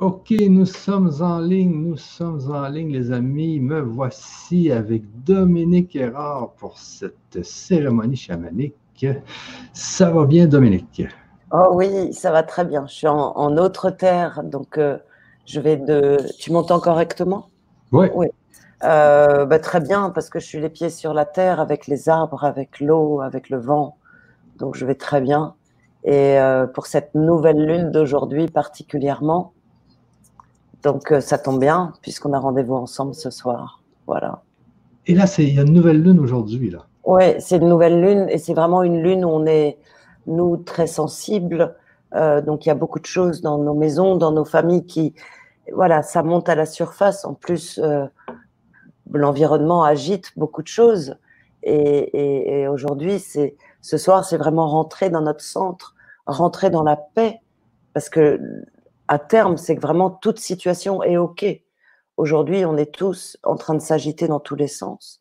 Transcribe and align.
OK, 0.00 0.30
nous 0.48 0.64
sommes 0.64 1.12
en 1.20 1.40
ligne, 1.40 1.88
nous 1.88 1.98
sommes 1.98 2.50
en 2.50 2.66
ligne, 2.68 2.90
les 2.90 3.12
amis. 3.12 3.60
Me 3.60 3.82
voici 3.82 4.72
avec 4.72 5.02
Dominique 5.24 5.94
Erard 5.94 6.52
pour 6.56 6.78
cette 6.78 7.42
cérémonie 7.42 8.16
chamanique. 8.16 9.06
Ça 9.74 10.10
va 10.10 10.24
bien, 10.24 10.46
Dominique? 10.46 11.02
Oh 11.52 11.72
oui, 11.74 12.14
ça 12.14 12.30
va 12.30 12.42
très 12.42 12.64
bien. 12.64 12.86
Je 12.86 12.94
suis 12.94 13.08
en, 13.08 13.56
autre 13.58 13.90
terre, 13.90 14.40
donc 14.42 14.78
euh, 14.78 14.96
je 15.44 15.60
vais 15.60 15.76
de. 15.76 16.16
Tu 16.38 16.50
m'entends 16.50 16.80
correctement? 16.80 17.50
Oui. 17.92 18.06
Oui. 18.14 18.28
Euh, 18.84 19.44
bah, 19.44 19.58
très 19.58 19.80
bien, 19.80 20.08
parce 20.08 20.30
que 20.30 20.40
je 20.40 20.46
suis 20.46 20.60
les 20.62 20.70
pieds 20.70 20.88
sur 20.88 21.12
la 21.12 21.26
terre 21.26 21.60
avec 21.60 21.86
les 21.86 22.08
arbres, 22.08 22.44
avec 22.44 22.80
l'eau, 22.80 23.20
avec 23.20 23.50
le 23.50 23.58
vent. 23.58 23.98
Donc 24.56 24.76
je 24.76 24.86
vais 24.86 24.94
très 24.94 25.20
bien. 25.20 25.56
Et 26.04 26.38
euh, 26.40 26.66
pour 26.66 26.86
cette 26.86 27.14
nouvelle 27.14 27.62
lune 27.62 27.90
d'aujourd'hui 27.90 28.48
particulièrement, 28.48 29.52
donc 30.82 31.12
euh, 31.12 31.20
ça 31.20 31.38
tombe 31.38 31.60
bien, 31.60 31.92
puisqu'on 32.02 32.32
a 32.32 32.38
rendez-vous 32.38 32.74
ensemble 32.74 33.14
ce 33.14 33.30
soir. 33.30 33.82
Voilà. 34.06 34.42
Et 35.06 35.14
là, 35.14 35.24
il 35.38 35.54
y 35.54 35.58
a 35.58 35.62
une 35.62 35.72
nouvelle 35.72 36.02
lune 36.02 36.20
aujourd'hui, 36.20 36.70
là. 36.70 36.86
Oui, 37.04 37.34
c'est 37.38 37.56
une 37.56 37.68
nouvelle 37.68 38.00
lune, 38.00 38.26
et 38.28 38.38
c'est 38.38 38.54
vraiment 38.54 38.82
une 38.82 39.02
lune 39.02 39.24
où 39.24 39.28
on 39.28 39.46
est, 39.46 39.78
nous, 40.26 40.56
très 40.58 40.86
sensibles. 40.86 41.74
Euh, 42.14 42.40
donc 42.40 42.66
il 42.66 42.68
y 42.68 42.72
a 42.72 42.74
beaucoup 42.74 42.98
de 42.98 43.06
choses 43.06 43.40
dans 43.40 43.58
nos 43.58 43.74
maisons, 43.74 44.16
dans 44.16 44.32
nos 44.32 44.44
familles 44.44 44.84
qui, 44.84 45.14
voilà, 45.72 46.02
ça 46.02 46.22
monte 46.22 46.48
à 46.48 46.54
la 46.54 46.66
surface. 46.66 47.24
En 47.24 47.34
plus, 47.34 47.78
euh, 47.82 48.04
l'environnement 49.12 49.82
agite 49.84 50.32
beaucoup 50.36 50.62
de 50.62 50.68
choses. 50.68 51.16
Et, 51.62 52.60
et 52.62 52.68
aujourd'hui, 52.68 53.18
c'est 53.18 53.56
ce 53.80 53.96
soir, 53.96 54.24
c'est 54.24 54.36
vraiment 54.36 54.68
rentrer 54.68 55.10
dans 55.10 55.22
notre 55.22 55.42
centre, 55.42 55.94
rentrer 56.26 56.70
dans 56.70 56.82
la 56.82 56.96
paix, 56.96 57.40
parce 57.92 58.08
que 58.08 58.40
à 59.10 59.18
terme, 59.18 59.56
c'est 59.56 59.74
que 59.74 59.80
vraiment 59.80 60.08
toute 60.08 60.38
situation 60.38 61.02
est 61.02 61.16
OK. 61.16 61.44
Aujourd'hui, 62.16 62.64
on 62.64 62.76
est 62.76 62.94
tous 62.94 63.36
en 63.42 63.56
train 63.56 63.74
de 63.74 63.80
s'agiter 63.80 64.28
dans 64.28 64.38
tous 64.38 64.54
les 64.54 64.68
sens. 64.68 65.20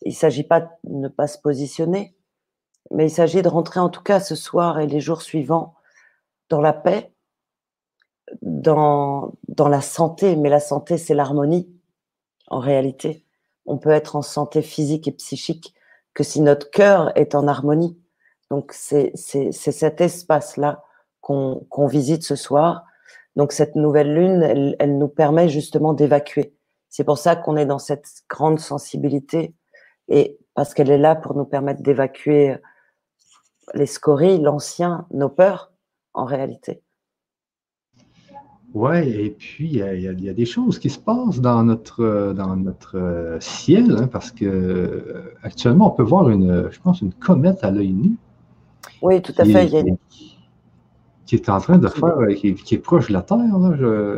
Il 0.00 0.12
ne 0.12 0.16
s'agit 0.16 0.42
pas 0.42 0.60
de 0.60 0.68
ne 0.84 1.08
pas 1.08 1.26
se 1.26 1.36
positionner, 1.36 2.16
mais 2.90 3.08
il 3.08 3.10
s'agit 3.10 3.42
de 3.42 3.48
rentrer 3.48 3.78
en 3.78 3.90
tout 3.90 4.02
cas 4.02 4.20
ce 4.20 4.34
soir 4.34 4.80
et 4.80 4.86
les 4.86 5.00
jours 5.00 5.20
suivants 5.20 5.74
dans 6.48 6.62
la 6.62 6.72
paix, 6.72 7.12
dans, 8.40 9.34
dans 9.48 9.68
la 9.68 9.82
santé. 9.82 10.34
Mais 10.34 10.48
la 10.48 10.60
santé, 10.60 10.96
c'est 10.96 11.14
l'harmonie, 11.14 11.70
en 12.48 12.58
réalité. 12.58 13.22
On 13.66 13.76
peut 13.76 13.90
être 13.90 14.16
en 14.16 14.22
santé 14.22 14.62
physique 14.62 15.08
et 15.08 15.12
psychique 15.12 15.74
que 16.14 16.24
si 16.24 16.40
notre 16.40 16.70
cœur 16.70 17.12
est 17.18 17.34
en 17.34 17.48
harmonie. 17.48 18.00
Donc, 18.50 18.72
c'est 18.72 19.12
cet 19.14 20.00
espace-là 20.00 20.82
qu'on 21.20 21.86
visite 21.86 22.22
ce 22.22 22.34
soir 22.34 22.86
donc 23.36 23.52
cette 23.52 23.76
nouvelle 23.76 24.14
lune, 24.14 24.74
elle, 24.78 24.98
nous 24.98 25.08
permet 25.08 25.48
justement 25.48 25.92
d'évacuer. 25.92 26.54
C'est 26.88 27.04
pour 27.04 27.18
ça 27.18 27.36
qu'on 27.36 27.56
est 27.56 27.66
dans 27.66 27.78
cette 27.78 28.08
grande 28.30 28.58
sensibilité 28.58 29.54
et 30.08 30.38
parce 30.54 30.72
qu'elle 30.72 30.90
est 30.90 30.98
là 30.98 31.14
pour 31.14 31.36
nous 31.36 31.44
permettre 31.44 31.82
d'évacuer 31.82 32.56
les 33.74 33.86
scories, 33.86 34.40
l'ancien, 34.40 35.06
nos 35.10 35.28
peurs 35.28 35.72
en 36.14 36.24
réalité. 36.24 36.80
Oui, 38.72 39.08
et 39.08 39.30
puis 39.30 39.68
il 39.68 40.22
y, 40.22 40.28
a 40.28 40.32
des 40.34 40.44
choses 40.44 40.78
qui 40.78 40.90
se 40.90 40.98
passent 40.98 41.40
dans 41.40 41.62
notre, 41.62 42.32
dans 42.34 42.56
notre 42.56 43.36
ciel, 43.40 43.96
hein, 43.96 44.06
parce 44.06 44.30
que 44.30 45.32
actuellement 45.42 45.92
on 45.92 45.96
peut 45.96 46.02
voir 46.02 46.28
une, 46.28 46.68
je 46.70 46.80
pense, 46.80 47.00
une 47.00 47.12
comète 47.12 47.64
à 47.64 47.70
l'œil 47.70 47.92
nu. 47.92 48.16
Oui, 49.02 49.22
tout 49.22 49.34
à 49.38 49.44
fait. 49.44 49.66
Il 49.66 49.72
y 49.72 49.78
a 49.78 49.82
qui 51.26 51.34
est 51.34 51.48
en 51.48 51.58
train 51.58 51.78
de 51.78 51.88
faire, 51.88 52.18
euh, 52.18 52.32
qui, 52.32 52.48
est 52.48 52.78
proche 52.78 53.08
de 53.08 53.12
la 53.12 53.22
Terre. 53.22 53.38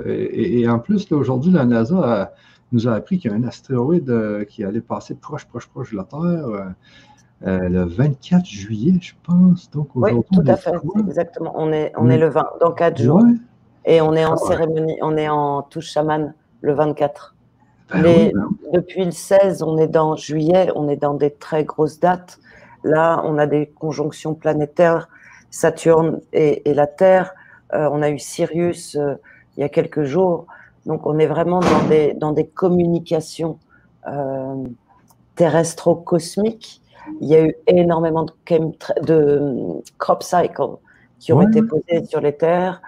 et, 0.07 0.69
en 0.69 0.79
plus, 0.79 1.11
aujourd'hui, 1.11 1.51
la 1.51 1.65
NASA 1.65 2.33
nous 2.73 2.87
a 2.87 2.93
appris 2.93 3.19
qu'il 3.19 3.31
y 3.31 3.35
a 3.35 3.37
un 3.37 3.45
astéroïde 3.45 4.11
euh, 4.11 4.45
qui 4.45 4.63
allait 4.63 4.83
passer 4.83 5.15
proche, 5.15 5.47
proche, 5.47 5.67
proche 5.69 5.93
de 5.93 5.97
la 5.97 6.05
Terre. 6.05 6.75
Euh, 7.47 7.69
le 7.69 7.85
24 7.85 8.45
juillet, 8.45 8.99
je 9.01 9.15
pense. 9.23 9.71
Donc 9.71 9.89
oui, 9.95 10.11
tout 10.33 10.43
à 10.47 10.57
fait, 10.57 10.73
exactement. 11.07 11.53
On 11.57 11.73
est, 11.73 11.93
on 11.97 12.11
est 12.11 12.19
le 12.19 12.29
20, 12.29 12.45
dans 12.61 12.73
4 12.73 13.01
jours. 13.01 13.23
Et 13.85 14.01
on 14.01 14.13
est 14.15 14.25
en 14.25 14.35
ah 14.35 14.49
cérémonie, 14.49 14.99
on 15.01 15.17
est 15.17 15.29
en 15.29 15.63
touche 15.63 15.91
chaman 15.93 16.35
le 16.61 16.75
24. 16.75 17.37
Ben 17.91 18.03
ben 18.03 18.33
depuis 18.75 19.05
le 19.05 19.13
16, 19.13 19.63
on 19.63 19.79
est 19.79 19.89
dans 19.89 20.15
juillet, 20.15 20.71
on 20.75 20.89
est 20.89 20.97
dans 20.97 21.15
des 21.15 21.31
très 21.31 21.65
grosses 21.65 22.01
dates. 22.01 22.39
Là, 22.85 23.23
on 23.25 23.39
a 23.39 23.47
des 23.47 23.69
conjonctions 23.69 24.35
planétaires 24.35 25.09
Saturne 25.51 26.21
et, 26.33 26.63
la 26.75 26.87
Terre. 26.87 27.35
Euh, 27.75 27.89
on 27.93 28.03
a 28.03 28.11
eu 28.11 28.19
Sirius 28.19 28.97
euh, 28.97 29.15
il 29.57 29.61
y 29.61 29.65
a 29.65 29.69
quelques 29.69 30.05
jours. 30.05 30.47
Donc 30.87 31.07
on 31.07 31.19
est 31.19 31.27
vraiment 31.27 31.61
dans 31.61 31.89
des, 31.89 32.15
dans 32.15 32.33
des 32.33 32.47
communications 32.47 33.59
euh, 34.07 34.65
terrestro-cosmiques. 35.37 36.81
Il 37.21 37.29
y 37.29 37.37
a 37.37 37.45
eu 37.45 37.55
énormément 37.67 38.25
de, 38.25 38.33
de 39.03 39.83
crop 39.99 40.23
cycles 40.23 40.77
qui 41.19 41.33
ont 41.33 41.43
été 41.43 41.63
posés 41.63 42.05
sur 42.05 42.21
les 42.21 42.37
terres. 42.37 42.81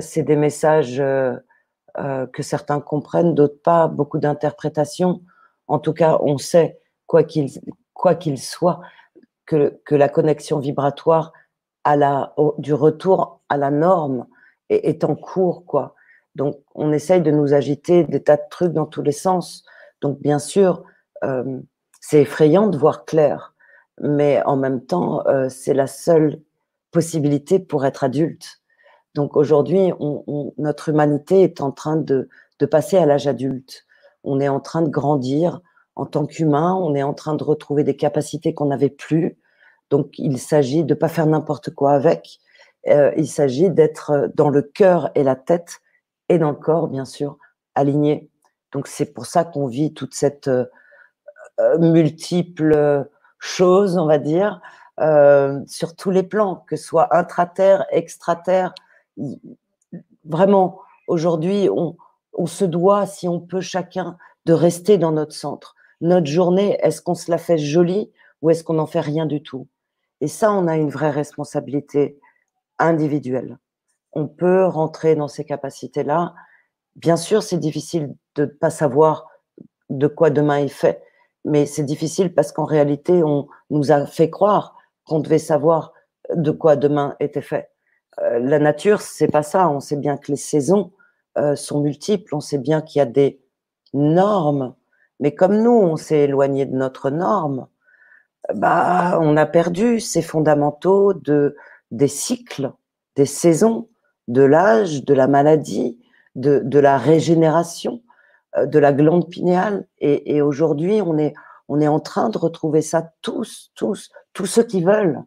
c'est 0.00 0.22
des 0.22 0.36
messages 0.36 0.96
que 0.96 2.42
certains 2.42 2.80
comprennent, 2.80 3.34
d'autres 3.34 3.60
pas, 3.62 3.86
beaucoup 3.86 4.18
d'interprétations. 4.18 5.20
En 5.68 5.78
tout 5.78 5.92
cas, 5.92 6.18
on 6.22 6.38
sait, 6.38 6.78
quoi 7.06 7.24
qu'il 7.24 7.50
quoi 7.92 8.14
qu'il 8.14 8.38
soit, 8.38 8.80
que, 9.44 9.78
que 9.84 9.94
la 9.94 10.08
connexion 10.08 10.58
vibratoire 10.60 11.32
du 12.58 12.74
retour 12.74 13.40
à 13.48 13.56
la 13.56 13.70
norme 13.70 14.26
est, 14.68 15.04
en 15.04 15.14
cours, 15.14 15.64
quoi. 15.64 15.94
Donc, 16.34 16.56
on 16.74 16.92
essaye 16.92 17.22
de 17.22 17.30
nous 17.30 17.54
agiter 17.54 18.04
des 18.04 18.22
tas 18.22 18.36
de 18.36 18.42
trucs 18.50 18.72
dans 18.72 18.86
tous 18.86 19.02
les 19.02 19.12
sens. 19.12 19.64
Donc, 20.00 20.20
bien 20.20 20.38
sûr, 20.38 20.84
euh, 21.24 21.60
c'est 22.00 22.22
effrayant 22.22 22.68
de 22.68 22.78
voir 22.78 23.04
clair, 23.04 23.54
mais 24.00 24.42
en 24.44 24.56
même 24.56 24.84
temps, 24.84 25.26
euh, 25.26 25.48
c'est 25.48 25.74
la 25.74 25.86
seule 25.86 26.40
possibilité 26.90 27.58
pour 27.58 27.84
être 27.84 28.04
adulte. 28.04 28.60
Donc, 29.14 29.36
aujourd'hui, 29.36 29.92
notre 30.58 30.90
humanité 30.90 31.42
est 31.42 31.60
en 31.60 31.72
train 31.72 31.96
de, 31.96 32.28
de 32.58 32.66
passer 32.66 32.98
à 32.98 33.06
l'âge 33.06 33.26
adulte. 33.26 33.86
On 34.22 34.38
est 34.38 34.48
en 34.48 34.60
train 34.60 34.82
de 34.82 34.90
grandir 34.90 35.60
en 35.96 36.06
tant 36.06 36.26
qu'humain, 36.26 36.74
on 36.74 36.94
est 36.94 37.02
en 37.02 37.14
train 37.14 37.34
de 37.34 37.42
retrouver 37.42 37.82
des 37.82 37.96
capacités 37.96 38.54
qu'on 38.54 38.66
n'avait 38.66 38.90
plus, 38.90 39.37
donc, 39.90 40.18
il 40.18 40.38
s'agit 40.38 40.84
de 40.84 40.94
pas 40.94 41.08
faire 41.08 41.26
n'importe 41.26 41.70
quoi 41.70 41.92
avec. 41.92 42.40
Euh, 42.88 43.12
il 43.16 43.28
s'agit 43.28 43.70
d'être 43.70 44.30
dans 44.34 44.50
le 44.50 44.62
cœur 44.62 45.10
et 45.14 45.22
la 45.22 45.36
tête 45.36 45.80
et 46.28 46.38
dans 46.38 46.50
le 46.50 46.56
corps, 46.56 46.88
bien 46.88 47.04
sûr, 47.04 47.38
aligné. 47.74 48.30
Donc, 48.72 48.86
c'est 48.86 49.12
pour 49.12 49.26
ça 49.26 49.44
qu'on 49.44 49.66
vit 49.66 49.94
toute 49.94 50.14
cette 50.14 50.48
euh, 50.48 50.66
euh, 51.60 51.78
multiple 51.78 53.08
chose, 53.38 53.96
on 53.96 54.06
va 54.06 54.18
dire, 54.18 54.60
sur 55.66 55.94
tous 55.94 56.10
les 56.10 56.24
plans, 56.24 56.64
que 56.66 56.74
ce 56.76 56.84
soit 56.84 57.16
intraterre, 57.16 57.86
extraterre. 57.90 58.74
Vraiment, 60.24 60.80
aujourd'hui, 61.06 61.68
on, 61.70 61.96
on 62.32 62.46
se 62.46 62.64
doit, 62.64 63.06
si 63.06 63.28
on 63.28 63.40
peut 63.40 63.60
chacun, 63.60 64.18
de 64.44 64.52
rester 64.52 64.98
dans 64.98 65.12
notre 65.12 65.34
centre. 65.34 65.76
Notre 66.00 66.26
journée, 66.26 66.78
est-ce 66.82 67.00
qu'on 67.00 67.14
se 67.14 67.30
la 67.30 67.38
fait 67.38 67.58
jolie 67.58 68.10
ou 68.42 68.50
est-ce 68.50 68.64
qu'on 68.64 68.74
n'en 68.74 68.86
fait 68.86 69.00
rien 69.00 69.26
du 69.26 69.42
tout? 69.42 69.68
Et 70.20 70.28
ça, 70.28 70.52
on 70.52 70.66
a 70.66 70.76
une 70.76 70.90
vraie 70.90 71.10
responsabilité 71.10 72.18
individuelle. 72.78 73.58
On 74.12 74.26
peut 74.26 74.64
rentrer 74.64 75.14
dans 75.14 75.28
ces 75.28 75.44
capacités-là. 75.44 76.34
Bien 76.96 77.16
sûr, 77.16 77.42
c'est 77.42 77.58
difficile 77.58 78.14
de 78.34 78.42
ne 78.42 78.46
pas 78.46 78.70
savoir 78.70 79.28
de 79.90 80.06
quoi 80.06 80.30
demain 80.30 80.58
est 80.58 80.68
fait, 80.68 81.02
mais 81.44 81.66
c'est 81.66 81.84
difficile 81.84 82.34
parce 82.34 82.52
qu'en 82.52 82.64
réalité, 82.64 83.22
on 83.22 83.48
nous 83.70 83.92
a 83.92 84.06
fait 84.06 84.30
croire 84.30 84.74
qu'on 85.04 85.20
devait 85.20 85.38
savoir 85.38 85.92
de 86.34 86.50
quoi 86.50 86.76
demain 86.76 87.16
était 87.20 87.42
fait. 87.42 87.70
Euh, 88.20 88.38
la 88.40 88.58
nature, 88.58 89.00
c'est 89.00 89.28
pas 89.28 89.42
ça. 89.42 89.68
On 89.70 89.80
sait 89.80 89.96
bien 89.96 90.16
que 90.16 90.30
les 90.30 90.36
saisons 90.36 90.92
euh, 91.38 91.56
sont 91.56 91.80
multiples. 91.80 92.34
On 92.34 92.40
sait 92.40 92.58
bien 92.58 92.82
qu'il 92.82 92.98
y 92.98 93.02
a 93.02 93.06
des 93.06 93.40
normes, 93.94 94.74
mais 95.20 95.34
comme 95.34 95.62
nous, 95.62 95.70
on 95.70 95.96
s'est 95.96 96.24
éloigné 96.24 96.66
de 96.66 96.76
notre 96.76 97.10
norme, 97.10 97.68
bah, 98.54 99.18
on 99.20 99.36
a 99.36 99.46
perdu 99.46 100.00
ces 100.00 100.22
fondamentaux 100.22 101.12
de, 101.14 101.56
des 101.90 102.08
cycles, 102.08 102.72
des 103.16 103.26
saisons, 103.26 103.88
de 104.28 104.42
l'âge, 104.42 105.04
de 105.04 105.14
la 105.14 105.26
maladie, 105.26 105.98
de, 106.34 106.60
de, 106.64 106.78
la 106.78 106.98
régénération, 106.98 108.02
euh, 108.56 108.66
de 108.66 108.78
la 108.78 108.92
glande 108.92 109.28
pinéale. 109.28 109.86
Et, 109.98 110.36
et 110.36 110.42
aujourd'hui, 110.42 111.00
on 111.02 111.18
est, 111.18 111.34
on 111.68 111.80
est 111.80 111.88
en 111.88 112.00
train 112.00 112.30
de 112.30 112.38
retrouver 112.38 112.82
ça 112.82 113.12
tous, 113.22 113.70
tous, 113.74 114.10
tous 114.32 114.46
ceux 114.46 114.64
qui 114.64 114.82
veulent, 114.82 115.22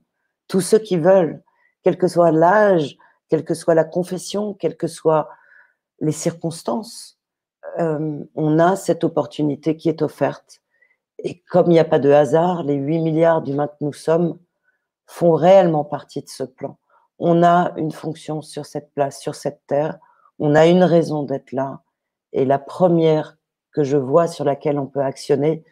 tous 0.48 0.62
ceux 0.62 0.80
qui 0.80 0.98
veulent, 0.98 1.44
quel 1.84 1.98
que 1.98 2.08
soit 2.08 2.32
l'âge, 2.32 2.98
quelle 3.30 3.46
que 3.46 3.54
soit 3.54 3.76
la 3.76 3.84
confession, 3.84 4.54
quelles 4.54 4.78
que 4.78 4.88
soient 4.88 5.30
les 6.00 6.12
circonstances. 6.12 7.20
Euh, 7.80 8.20
on 8.36 8.60
a 8.60 8.76
cette 8.76 9.04
opportunité 9.04 9.78
qui 9.78 9.88
est 9.90 10.02
offerte 10.02 10.61
et 11.24 11.42
comme 11.50 11.68
il 11.68 11.74
n'y 11.74 11.80
a 11.80 11.86
pas 11.86 12.00
de 12.00 12.12
hasard, 12.12 12.64
les 12.64 12.76
8 12.76 13.00
milliards 13.00 13.42
d'humains 13.42 13.68
que 13.68 13.76
nous 13.82 13.94
sommes 13.94 14.40
font 15.06 15.34
réellement 15.34 15.84
partie 15.84 16.22
de 16.22 16.30
ce 16.30 16.44
plan. 16.44 16.78
On 17.20 17.44
a 17.44 17.74
une 17.78 17.92
fonction 17.92 18.42
sur 18.42 18.66
cette 18.66 18.94
place, 18.94 19.20
sur 19.20 19.36
cette 19.36 19.62
terre, 19.68 20.00
On 20.40 20.56
a 20.56 20.66
une 20.66 20.84
raison 20.84 21.22
d'être 21.22 21.52
là. 21.52 21.84
Et 22.34 22.46
la 22.46 22.58
première 22.58 23.38
que 23.74 23.84
je 23.84 23.98
vois 23.98 24.28
sur 24.28 24.44
laquelle 24.44 24.80
on 24.80 24.88
peut 24.88 25.04
actionner, 25.04 25.64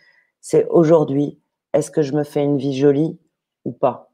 c'est 0.42 0.68
aujourd'hui, 0.68 1.40
est-ce 1.74 1.90
que 1.90 2.04
je 2.04 2.14
me 2.14 2.24
fais 2.24 2.44
une 2.44 2.58
vie 2.58 2.78
jolie 2.78 3.20
ou 3.66 3.72
pas? 3.72 4.12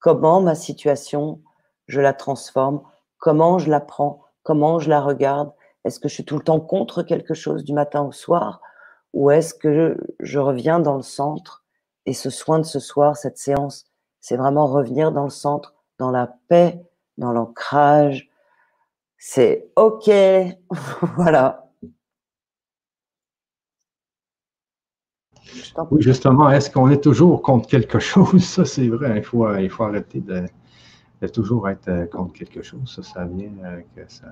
Comment 0.00 0.42
ma 0.42 0.54
situation, 0.54 1.40
je 1.86 2.02
la 2.02 2.12
transforme? 2.12 2.82
Comment 3.16 3.58
je 3.58 3.70
la 3.70 3.80
prends? 3.80 4.20
Comment 4.42 4.78
je 4.78 4.90
la 4.90 5.00
regarde? 5.00 5.50
Est-ce 5.84 5.98
que 5.98 6.08
je 6.08 6.14
suis 6.14 6.24
tout 6.26 6.36
le 6.36 6.44
temps 6.44 6.60
contre 6.60 7.02
quelque 7.02 7.32
chose 7.32 7.64
du 7.64 7.72
matin 7.72 8.02
au 8.02 8.12
soir? 8.12 8.60
Ou 9.14 9.30
est-ce 9.30 9.54
que 9.54 9.96
je 10.18 10.40
reviens 10.40 10.80
dans 10.80 10.96
le 10.96 11.02
centre 11.02 11.64
Et 12.04 12.12
ce 12.12 12.30
soin 12.30 12.58
de 12.58 12.64
ce 12.64 12.80
soir, 12.80 13.16
cette 13.16 13.38
séance, 13.38 13.86
c'est 14.20 14.36
vraiment 14.36 14.66
revenir 14.66 15.12
dans 15.12 15.22
le 15.24 15.30
centre, 15.30 15.74
dans 15.98 16.10
la 16.10 16.36
paix, 16.48 16.84
dans 17.16 17.30
l'ancrage? 17.32 18.28
C'est 19.16 19.70
OK. 19.76 20.10
voilà. 21.16 21.70
Oui, 25.90 26.02
justement, 26.02 26.50
est-ce 26.50 26.68
qu'on 26.68 26.90
est 26.90 27.02
toujours 27.02 27.40
contre 27.40 27.68
quelque 27.68 28.00
chose? 28.00 28.42
Ça, 28.44 28.64
c'est 28.64 28.88
vrai. 28.88 29.18
Il 29.18 29.22
faut, 29.22 29.48
il 29.56 29.70
faut 29.70 29.84
arrêter 29.84 30.20
de, 30.20 30.44
toujours 31.32 31.68
être 31.68 31.88
euh, 31.88 32.06
contre 32.06 32.32
quelque 32.34 32.62
chose. 32.62 32.92
Ça, 32.94 33.02
ça 33.02 33.24
vient 33.24 33.52
euh, 33.64 33.80
que 33.96 34.02
ça. 34.12 34.26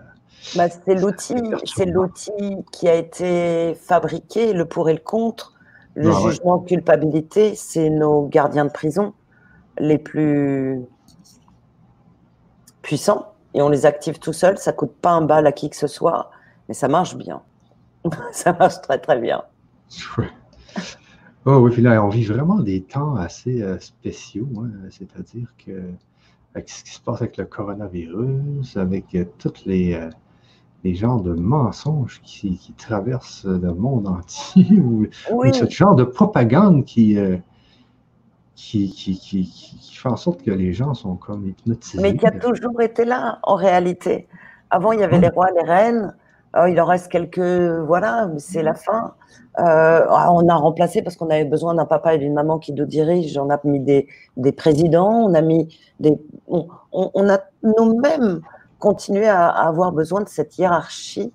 Bah, 0.56 0.68
c'est 0.68 0.94
l'outil, 0.94 1.36
c'est 1.64 1.86
l'outil 1.86 2.56
qui 2.70 2.88
a 2.88 2.94
été 2.94 3.74
fabriqué, 3.74 4.52
le 4.52 4.66
pour 4.66 4.88
et 4.88 4.94
le 4.94 5.00
contre. 5.00 5.54
Le 5.94 6.10
ah 6.10 6.20
jugement 6.22 6.56
de 6.56 6.66
culpabilité, 6.66 7.54
c'est 7.54 7.90
nos 7.90 8.26
gardiens 8.26 8.64
de 8.64 8.70
prison 8.70 9.12
les 9.78 9.98
plus 9.98 10.80
puissants 12.80 13.34
et 13.52 13.60
on 13.60 13.68
les 13.68 13.84
active 13.84 14.18
tout 14.18 14.32
seul. 14.32 14.56
Ça 14.56 14.72
coûte 14.72 14.94
pas 15.02 15.10
un 15.10 15.22
bal 15.22 15.46
à 15.46 15.52
qui 15.52 15.68
que 15.68 15.76
ce 15.76 15.86
soit, 15.86 16.30
mais 16.68 16.74
ça 16.74 16.88
marche 16.88 17.16
bien. 17.16 17.42
ça 18.32 18.54
marche 18.54 18.80
très 18.80 18.98
très 18.98 19.18
bien. 19.18 19.42
Oh 21.44 21.56
oui, 21.56 21.72
puis 21.72 21.82
là, 21.82 22.02
on 22.04 22.08
vit 22.08 22.24
vraiment 22.24 22.60
des 22.60 22.82
temps 22.82 23.16
assez 23.16 23.62
euh, 23.62 23.78
spéciaux, 23.80 24.48
hein. 24.58 24.70
c'est-à-dire 24.90 25.48
que 25.58 25.72
avec 26.54 26.68
ce 26.68 26.84
qui 26.84 26.90
se 26.92 27.00
passe 27.00 27.22
avec 27.22 27.36
le 27.36 27.44
coronavirus, 27.44 28.76
avec 28.76 29.14
euh, 29.14 29.24
tous 29.38 29.64
les, 29.64 29.94
euh, 29.94 30.10
les 30.84 30.94
genres 30.94 31.22
de 31.22 31.32
mensonges 31.32 32.20
qui, 32.22 32.58
qui, 32.58 32.72
traversent 32.72 33.44
le 33.44 33.72
monde 33.74 34.08
entier, 34.08 34.66
ou, 34.78 35.06
ce 35.52 35.68
genre 35.68 35.96
de 35.96 36.04
propagande 36.04 36.84
qui, 36.84 37.16
qui, 38.54 38.90
qui, 38.90 39.18
qui, 39.18 39.90
fait 39.92 40.08
en 40.08 40.16
sorte 40.16 40.42
que 40.42 40.50
les 40.50 40.72
gens 40.72 40.94
sont 40.94 41.16
comme 41.16 41.48
hypnotisés. 41.48 42.02
Mais 42.02 42.16
qui 42.16 42.26
a 42.26 42.32
toujours 42.32 42.80
été 42.80 43.04
là, 43.04 43.38
en 43.42 43.54
réalité. 43.54 44.28
Avant, 44.70 44.92
il 44.92 45.00
y 45.00 45.02
avait 45.02 45.20
les 45.20 45.28
rois, 45.28 45.50
les 45.50 45.68
reines. 45.68 46.14
Il 46.68 46.80
en 46.80 46.84
reste 46.84 47.10
quelques, 47.10 47.38
voilà, 47.38 48.30
c'est 48.38 48.62
la 48.62 48.74
fin. 48.74 49.14
Euh, 49.58 50.06
on 50.08 50.48
a 50.48 50.54
remplacé 50.54 51.02
parce 51.02 51.16
qu'on 51.16 51.30
avait 51.30 51.44
besoin 51.44 51.74
d'un 51.74 51.84
papa 51.84 52.14
et 52.14 52.18
d'une 52.18 52.34
maman 52.34 52.58
qui 52.58 52.72
nous 52.72 52.84
dirigent. 52.84 53.44
On 53.44 53.50
a 53.50 53.58
mis 53.64 53.80
des, 53.80 54.08
des 54.36 54.52
présidents, 54.52 55.12
on 55.12 55.34
a 55.34 55.40
mis 55.42 55.78
des, 56.00 56.18
on, 56.48 56.68
on, 56.92 57.28
a 57.28 57.38
nous-mêmes 57.62 58.40
continué 58.78 59.28
à, 59.28 59.48
avoir 59.48 59.92
besoin 59.92 60.22
de 60.22 60.28
cette 60.28 60.58
hiérarchie 60.58 61.32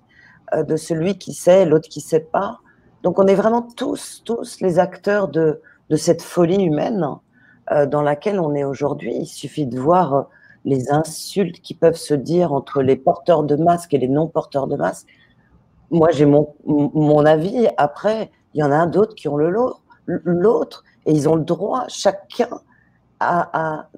euh, 0.54 0.62
de 0.62 0.76
celui 0.76 1.18
qui 1.18 1.32
sait, 1.32 1.64
l'autre 1.64 1.88
qui 1.88 2.00
sait 2.00 2.20
pas. 2.20 2.58
Donc 3.02 3.18
on 3.18 3.26
est 3.26 3.36
vraiment 3.36 3.62
tous, 3.62 4.22
tous 4.24 4.60
les 4.60 4.78
acteurs 4.78 5.28
de, 5.28 5.60
de 5.90 5.96
cette 5.96 6.22
folie 6.22 6.64
humaine 6.64 7.06
euh, 7.70 7.86
dans 7.86 8.02
laquelle 8.02 8.40
on 8.40 8.54
est 8.54 8.64
aujourd'hui. 8.64 9.14
Il 9.14 9.26
suffit 9.26 9.66
de 9.66 9.78
voir 9.78 10.28
les 10.64 10.90
insultes 10.90 11.60
qui 11.60 11.74
peuvent 11.74 11.96
se 11.96 12.14
dire 12.14 12.52
entre 12.52 12.82
les 12.82 12.96
porteurs 12.96 13.44
de 13.44 13.56
masques 13.56 13.94
et 13.94 13.98
les 13.98 14.08
non 14.08 14.26
porteurs 14.28 14.66
de 14.66 14.76
masques 14.76 15.08
moi, 15.90 16.10
j'ai 16.10 16.26
mon, 16.26 16.54
mon 16.66 17.24
avis. 17.24 17.68
Après, 17.76 18.30
il 18.54 18.60
y 18.60 18.62
en 18.62 18.70
a 18.70 18.86
d'autres 18.86 19.14
qui 19.14 19.28
ont 19.28 19.36
le 19.36 19.50
l'autre, 20.06 20.84
et 21.04 21.12
ils 21.12 21.28
ont 21.28 21.36
le 21.36 21.44
droit, 21.44 21.84
chacun 21.88 22.48
a, 23.20 23.50
a, 23.52 23.88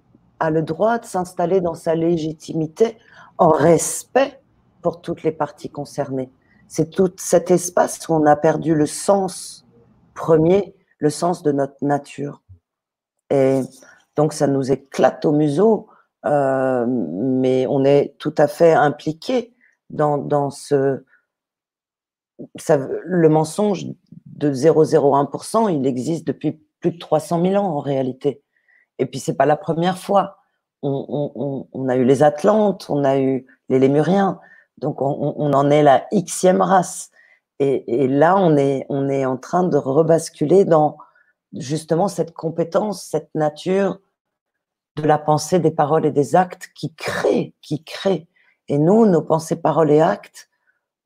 a 0.40 0.50
le 0.50 0.62
droit 0.62 0.98
de 0.98 1.04
s'installer 1.04 1.60
dans 1.60 1.74
sa 1.74 1.94
légitimité 1.94 2.98
en 3.38 3.50
respect 3.50 4.40
pour 4.82 5.00
toutes 5.00 5.22
les 5.22 5.30
parties 5.30 5.70
concernées. 5.70 6.30
C'est 6.66 6.90
tout 6.90 7.12
cet 7.16 7.50
espace 7.52 8.08
où 8.08 8.14
on 8.14 8.26
a 8.26 8.34
perdu 8.34 8.74
le 8.74 8.86
sens 8.86 9.66
premier, 10.14 10.74
le 10.98 11.10
sens 11.10 11.44
de 11.44 11.52
notre 11.52 11.76
nature. 11.80 12.42
Et 13.30 13.60
donc, 14.16 14.32
ça 14.32 14.48
nous 14.48 14.72
éclate 14.72 15.24
au 15.24 15.32
museau, 15.32 15.86
euh, 16.26 16.86
mais 16.88 17.66
on 17.68 17.84
est 17.84 18.14
tout 18.18 18.34
à 18.38 18.46
fait 18.46 18.72
impliqué 18.72 19.54
dans, 19.88 20.18
dans 20.18 20.50
ce, 20.50 21.02
le 23.04 23.28
mensonge 23.28 23.86
de 24.26 24.52
0,01%, 24.52 25.74
il 25.74 25.86
existe 25.86 26.26
depuis 26.26 26.60
plus 26.80 26.92
de 26.92 26.98
300 26.98 27.42
000 27.42 27.54
ans 27.62 27.76
en 27.76 27.80
réalité. 27.80 28.42
Et 28.98 29.06
puis 29.06 29.20
c'est 29.20 29.34
pas 29.34 29.46
la 29.46 29.56
première 29.56 29.98
fois. 29.98 30.36
On, 30.82 31.88
a 31.90 31.96
eu 31.96 32.04
les 32.04 32.22
Atlantes, 32.22 32.86
on 32.88 33.04
a 33.04 33.18
eu 33.18 33.44
les 33.68 33.78
Lémuriens, 33.78 34.40
donc 34.78 35.02
on, 35.02 35.52
en 35.52 35.70
est 35.70 35.82
la 35.82 36.06
xème 36.12 36.62
race. 36.62 37.10
Et, 37.58 38.08
là, 38.08 38.38
on 38.38 38.56
est, 38.56 38.86
on 38.88 39.10
est 39.10 39.26
en 39.26 39.36
train 39.36 39.64
de 39.64 39.76
rebasculer 39.76 40.64
dans 40.64 40.96
justement 41.52 42.08
cette 42.08 42.32
compétence, 42.32 43.02
cette 43.02 43.28
nature 43.34 43.98
de 45.00 45.08
la 45.08 45.18
pensée, 45.18 45.58
des 45.58 45.70
paroles 45.70 46.06
et 46.06 46.10
des 46.10 46.36
actes 46.36 46.70
qui 46.74 46.94
créent, 46.94 47.54
qui 47.62 47.84
créent. 47.84 48.28
Et 48.68 48.78
nous, 48.78 49.06
nos 49.06 49.22
pensées, 49.22 49.56
paroles 49.56 49.90
et 49.90 50.00
actes, 50.00 50.48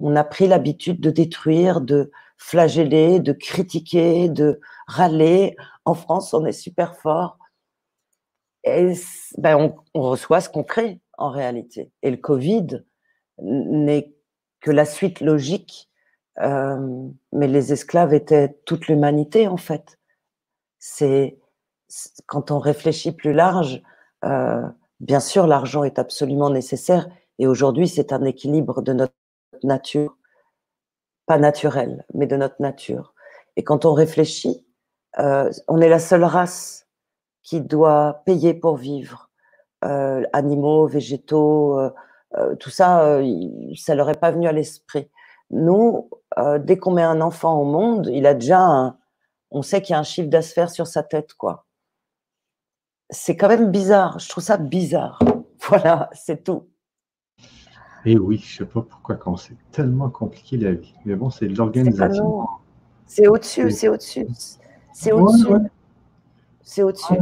on 0.01 0.17
a 0.17 0.25
pris 0.25 0.47
l'habitude 0.47 1.01
de 1.01 1.11
détruire, 1.11 1.81
de 1.81 2.11
flageller, 2.37 3.21
de 3.21 3.33
critiquer, 3.33 4.29
de 4.29 4.61
râler. 4.87 5.57
En 5.85 5.95
France, 5.95 6.35
on 6.35 6.45
est 6.45 6.53
super 6.53 6.97
fort. 6.97 7.39
Et 8.65 8.93
ben, 9.39 9.75
on, 9.95 10.01
reçoit 10.01 10.41
ce 10.41 10.49
qu'on 10.49 10.65
crée 10.65 11.01
en 11.19 11.31
réalité. 11.31 11.91
Et 12.03 12.11
le 12.11 12.17
Covid 12.17 12.85
n'est 13.39 14.15
que 14.61 14.71
la 14.71 14.85
suite 14.85 15.21
logique. 15.21 15.91
Euh, 16.41 17.09
mais 17.33 17.47
les 17.47 17.73
esclaves 17.73 18.13
étaient 18.13 18.59
toute 18.65 18.89
l'humanité 18.89 19.47
en 19.47 19.57
fait. 19.57 20.01
C'est 20.81 21.39
quand 22.27 22.51
on 22.51 22.59
réfléchit 22.59 23.13
plus 23.13 23.33
large. 23.33 23.83
Euh, 24.25 24.63
bien 25.01 25.21
sûr, 25.21 25.47
l'argent 25.47 25.85
est 25.85 25.99
absolument 25.99 26.51
nécessaire. 26.51 27.09
Et 27.39 27.47
aujourd'hui, 27.47 27.89
c'est 27.89 28.13
un 28.13 28.25
équilibre 28.25 28.83
de 28.83 28.93
notre 28.93 29.15
nature, 29.63 30.17
pas 31.27 31.39
naturelle, 31.39 32.05
mais 32.15 32.27
de 32.27 32.37
notre 32.37 32.61
nature. 32.61 33.15
Et 33.57 33.65
quand 33.65 33.85
on 33.85 33.93
réfléchit, 33.93 34.67
euh, 35.19 35.51
on 35.69 35.81
est 35.81 35.89
la 35.89 35.99
seule 35.99 36.25
race 36.25 36.87
qui 37.43 37.61
doit 37.61 38.23
payer 38.25 38.55
pour 38.55 38.77
vivre. 38.77 39.31
Euh, 39.85 40.25
animaux, 40.33 40.87
végétaux, 40.87 41.79
tout 42.59 42.71
ça, 42.71 43.21
ça 43.77 43.95
leur 43.95 44.11
est 44.11 44.19
pas 44.19 44.33
venu 44.33 44.49
à 44.49 44.53
l'esprit. 44.53 45.09
Nous, 45.51 46.09
dès 46.59 46.79
qu'on 46.79 46.93
met 46.93 47.03
un 47.03 47.21
enfant 47.21 47.61
au 47.61 47.65
monde, 47.65 48.09
il 48.13 48.27
a 48.27 48.35
déjà 48.35 48.61
un, 48.61 48.97
on 49.55 49.63
sait 49.63 49.81
qu'il 49.81 49.93
y 49.93 49.97
a 49.97 50.01
un 50.01 50.05
chiffre 50.05 50.29
d'affaires 50.29 50.71
sur 50.71 50.87
sa 50.87 51.03
tête, 51.03 51.35
quoi. 51.35 51.64
C'est 53.15 53.37
quand 53.37 53.49
même 53.49 53.71
bizarre. 53.71 54.19
Je 54.19 54.29
trouve 54.29 54.45
ça 54.45 54.57
bizarre. 54.59 55.19
Voilà, 55.67 56.11
c'est 56.13 56.45
tout. 56.45 56.65
Et 58.05 58.19
oui, 58.19 58.37
je 58.37 58.63
ne 58.63 58.69
sais 58.69 58.71
pas 58.71 58.83
pourquoi 58.83 59.15
quand 59.15 59.37
c'est 59.37 59.57
tellement 59.73 60.11
compliqué 60.11 60.59
la 60.59 60.73
vie. 60.73 60.95
Mais 61.07 61.17
bon, 61.17 61.31
c'est 61.31 61.49
de 61.49 61.57
l'organisation. 61.57 62.47
C'est 63.07 63.27
au-dessus, 63.27 63.71
c'est 63.71 63.89
au-dessus. 63.89 64.27
C'est 64.93 65.13
au-dessus. 65.13 65.55
C'est 66.61 66.83
au-dessus. 66.83 67.19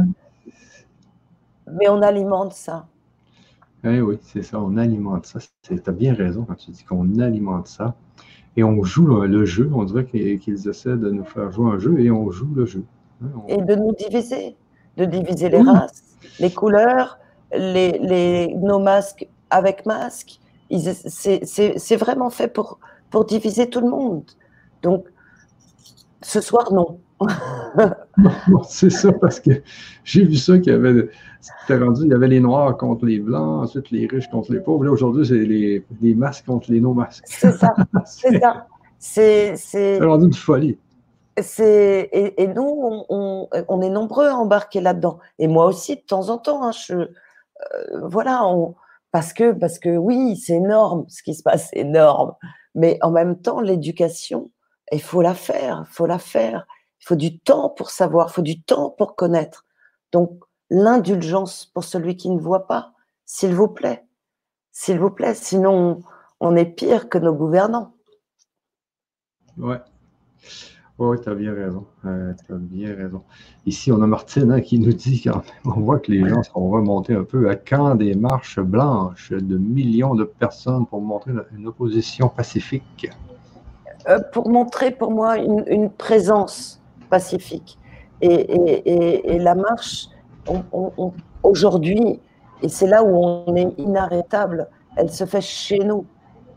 Mais 1.71 1.87
on 1.87 2.01
alimente 2.01 2.51
ça. 2.51 2.87
Eh 3.85 4.01
oui, 4.01 4.17
c'est 4.21 4.41
ça, 4.41 4.59
on 4.59 4.75
alimente 4.75 5.25
ça. 5.25 5.39
Tu 5.61 5.81
as 5.85 5.91
bien 5.91 6.13
raison 6.13 6.43
quand 6.43 6.55
tu 6.55 6.71
dis 6.71 6.83
qu'on 6.83 7.17
alimente 7.19 7.67
ça. 7.67 7.95
Et 8.57 8.63
on 8.65 8.83
joue 8.83 9.07
le, 9.07 9.45
jeu. 9.45 9.69
On 9.73 9.85
dirait 9.85 10.05
qu'ils 10.05 10.67
essaient 10.67 10.97
de 10.97 11.11
nous 11.11 11.23
faire 11.23 11.49
jouer 11.49 11.71
un 11.71 11.79
jeu 11.79 11.97
et 12.01 12.11
on 12.11 12.29
joue 12.29 12.53
le 12.53 12.65
jeu. 12.65 12.83
Et 13.47 13.57
de 13.57 13.75
nous 13.75 13.93
diviser. 13.93 14.57
De 14.97 15.05
diviser 15.05 15.49
les 15.49 15.61
races, 15.61 16.03
les 16.39 16.51
couleurs, 16.51 17.17
les, 17.51 17.97
les, 17.99 18.53
nos 18.55 18.79
masques 18.79 19.27
avec 19.49 19.85
masques, 19.85 20.39
c'est 20.69 21.95
vraiment 21.95 22.29
fait 22.29 22.47
pour, 22.47 22.79
pour 23.09 23.25
diviser 23.25 23.69
tout 23.69 23.81
le 23.81 23.89
monde. 23.89 24.23
Donc, 24.81 25.05
ce 26.21 26.41
soir, 26.41 26.71
non. 26.71 26.99
c'est 28.67 28.89
ça, 28.89 29.11
parce 29.13 29.39
que 29.39 29.51
j'ai 30.03 30.25
vu 30.25 30.35
ça 30.35 30.57
qu'il 30.59 30.73
y 30.73 30.75
avait, 30.75 31.09
rendu, 31.69 32.01
il 32.03 32.09
y 32.09 32.13
avait 32.13 32.27
les 32.27 32.39
Noirs 32.39 32.75
contre 32.77 33.05
les 33.05 33.19
Blancs, 33.19 33.63
ensuite 33.63 33.91
les 33.91 34.07
riches 34.07 34.29
contre 34.29 34.51
les 34.51 34.59
pauvres. 34.59 34.83
Là, 34.83 34.91
aujourd'hui, 34.91 35.25
c'est 35.25 35.35
les, 35.35 35.85
les, 36.01 36.13
masques 36.13 36.45
contre 36.45 36.71
les 36.71 36.81
non-masques. 36.81 37.23
C'est 37.27 37.51
ça, 37.51 37.75
c'est 38.05 38.39
ça. 38.41 38.65
C'est 38.99 39.99
rendu 40.01 40.25
une 40.25 40.33
folie. 40.33 40.77
Et, 41.37 42.47
nous, 42.55 43.05
on, 43.09 43.47
on, 43.67 43.81
est 43.81 43.89
nombreux 43.89 44.27
à 44.27 44.35
embarquer 44.35 44.81
là-dedans. 44.81 45.19
Et 45.39 45.47
moi 45.47 45.65
aussi, 45.65 45.95
de 45.95 46.01
temps 46.01 46.29
en 46.29 46.37
temps, 46.37 46.63
hein, 46.63 46.71
euh, 46.91 47.07
voilà, 48.03 48.43
Parce 49.11 49.33
que, 49.33 49.51
parce 49.51 49.79
que 49.79 49.97
oui, 49.97 50.37
c'est 50.37 50.53
énorme, 50.53 51.05
ce 51.09 51.23
qui 51.23 51.33
se 51.33 51.43
passe, 51.43 51.69
c'est 51.69 51.79
énorme. 51.79 52.35
Mais 52.75 52.99
en 53.01 53.11
même 53.11 53.39
temps, 53.39 53.61
l'éducation, 53.61 54.51
il 54.91 55.01
faut 55.01 55.21
la 55.21 55.33
faire, 55.33 55.85
il 55.89 55.93
faut 55.93 56.05
la 56.05 56.19
faire. 56.19 56.65
Il 57.01 57.05
faut 57.05 57.15
du 57.15 57.39
temps 57.39 57.69
pour 57.69 57.89
savoir, 57.89 58.29
il 58.29 58.33
faut 58.33 58.41
du 58.41 58.61
temps 58.61 58.89
pour 58.91 59.15
connaître. 59.15 59.65
Donc, 60.11 60.39
l'indulgence 60.69 61.65
pour 61.65 61.83
celui 61.83 62.15
qui 62.15 62.29
ne 62.29 62.39
voit 62.39 62.67
pas, 62.67 62.93
s'il 63.25 63.53
vous 63.53 63.67
plaît. 63.67 64.05
S'il 64.71 64.99
vous 64.99 65.11
plaît, 65.11 65.33
sinon 65.33 66.01
on 66.39 66.55
est 66.55 66.65
pire 66.65 67.09
que 67.09 67.17
nos 67.17 67.33
gouvernants. 67.33 67.93
Ouais. 69.57 69.81
Oui, 70.99 71.17
tu 71.21 71.29
as 71.29 71.33
bien 71.33 71.53
raison. 71.53 71.85
Euh, 72.05 72.33
bien 72.51 72.95
raison. 72.95 73.23
Ici, 73.65 73.91
on 73.91 73.99
a 74.03 74.07
Martine 74.07 74.51
hein, 74.51 74.61
qui 74.61 74.77
nous 74.77 74.93
dit 74.93 75.23
qu'on 75.23 75.81
voit 75.81 75.97
que 75.99 76.11
les 76.11 76.27
gens 76.29 76.43
sont 76.43 76.69
remontés 76.69 77.15
un 77.15 77.23
peu 77.23 77.49
à 77.49 77.55
quand 77.55 77.95
des 77.95 78.13
marches 78.13 78.59
blanches 78.59 79.31
de 79.31 79.57
millions 79.57 80.13
de 80.13 80.23
personnes 80.23 80.85
pour 80.85 81.01
montrer 81.01 81.31
une 81.57 81.67
opposition 81.67 82.29
pacifique? 82.29 83.09
Euh, 84.07 84.19
pour 84.33 84.49
montrer 84.49 84.91
pour 84.91 85.09
moi 85.09 85.37
une, 85.37 85.89
présence 85.89 86.79
pacifique. 87.09 87.79
Et, 88.21 89.39
la 89.39 89.55
marche, 89.55 90.09
aujourd'hui, 91.41 92.19
et 92.61 92.69
c'est 92.69 92.87
là 92.87 93.03
où 93.03 93.17
on 93.17 93.55
est 93.55 93.73
inarrêtable, 93.79 94.67
elle 94.95 95.09
se 95.09 95.25
fait 95.25 95.41
chez 95.41 95.79
nous. 95.79 96.05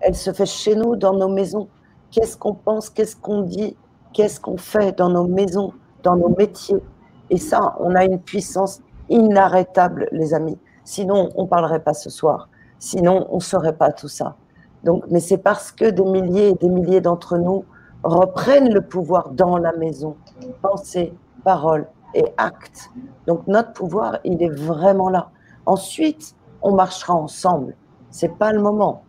Elle 0.01 0.15
se 0.15 0.31
fait 0.33 0.47
chez 0.47 0.75
nous, 0.77 0.95
dans 0.95 1.15
nos 1.15 1.29
maisons. 1.29 1.69
Qu'est-ce 2.11 2.37
qu'on 2.37 2.55
pense, 2.55 2.91
qu'est-ce 2.91 3.17
qu'on 3.17 3.41
dit, 3.41 3.77
qu'est-ce 4.17 4.41
qu'on 4.41 4.57
fait 4.57 4.97
dans 4.97 5.11
nos 5.11 5.27
maisons, 5.27 5.75
dans 6.03 6.17
nos 6.17 6.35
métiers. 6.35 6.83
Et 7.29 7.37
ça, 7.37 7.77
on 7.81 7.95
a 7.95 8.07
une 8.07 8.19
puissance 8.19 8.81
inarrêtable, 9.11 10.09
les 10.11 10.33
amis. 10.33 10.57
Sinon, 10.85 11.29
on 11.37 11.43
ne 11.43 11.49
parlerait 11.49 11.83
pas 11.83 11.93
ce 11.93 12.09
soir. 12.09 12.49
Sinon, 12.79 13.27
on 13.31 13.37
ne 13.37 13.41
saurait 13.41 13.77
pas 13.77 13.93
tout 13.93 14.09
ça. 14.09 14.37
Donc, 14.85 15.05
mais 15.11 15.21
c'est 15.21 15.37
parce 15.37 15.71
que 15.71 15.91
des 15.91 16.05
milliers 16.05 16.49
et 16.49 16.55
des 16.55 16.71
milliers 16.71 17.03
d'entre 17.03 17.37
nous 17.37 17.67
reprennent 18.05 18.73
le 18.73 18.81
pouvoir 18.81 19.29
dans 19.31 19.59
la 19.59 19.73
maison, 19.73 20.17
pensée, 20.63 21.13
parole 21.45 21.87
et 22.15 22.25
acte. 22.39 22.91
Donc, 23.27 23.47
notre 23.47 23.75
pouvoir, 23.75 24.19
il 24.25 24.43
est 24.43 24.49
vraiment 24.49 25.11
là. 25.11 25.29
Ensuite, 25.67 26.35
on 26.63 26.75
marchera 26.75 27.15
ensemble. 27.15 27.77
C'est 28.11 28.39
pas 28.39 28.55
le 28.55 28.63
moment. 28.63 29.03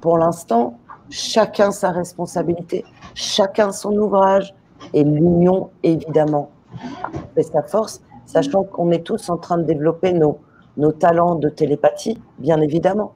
Pour 0.00 0.18
l'instant, 0.18 0.78
chacun 1.12 1.70
sa 1.70 1.90
responsabilité, 1.90 2.84
chacun 3.14 3.70
son 3.70 3.92
ouvrage, 3.96 4.54
et 4.94 5.04
l'union, 5.04 5.70
évidemment, 5.82 6.50
fait 7.34 7.42
sa 7.42 7.62
force, 7.62 8.02
sachant 8.24 8.64
qu'on 8.64 8.90
est 8.90 9.04
tous 9.04 9.28
en 9.28 9.36
train 9.36 9.58
de 9.58 9.64
développer 9.64 10.12
nos, 10.12 10.40
nos 10.76 10.90
talents 10.90 11.36
de 11.36 11.48
télépathie, 11.48 12.18
bien 12.38 12.60
évidemment. 12.60 13.12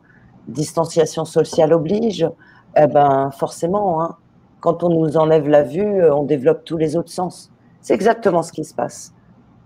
Distanciation 0.46 1.24
sociale 1.24 1.72
oblige, 1.72 2.28
eh 2.76 2.86
ben 2.86 3.30
forcément, 3.32 4.02
hein, 4.02 4.16
quand 4.60 4.84
on 4.84 4.90
nous 4.90 5.16
enlève 5.16 5.48
la 5.48 5.62
vue, 5.62 6.08
on 6.10 6.22
développe 6.22 6.64
tous 6.64 6.76
les 6.76 6.96
autres 6.96 7.10
sens. 7.10 7.50
C'est 7.80 7.94
exactement 7.94 8.42
ce 8.42 8.52
qui 8.52 8.64
se 8.64 8.74
passe. 8.74 9.12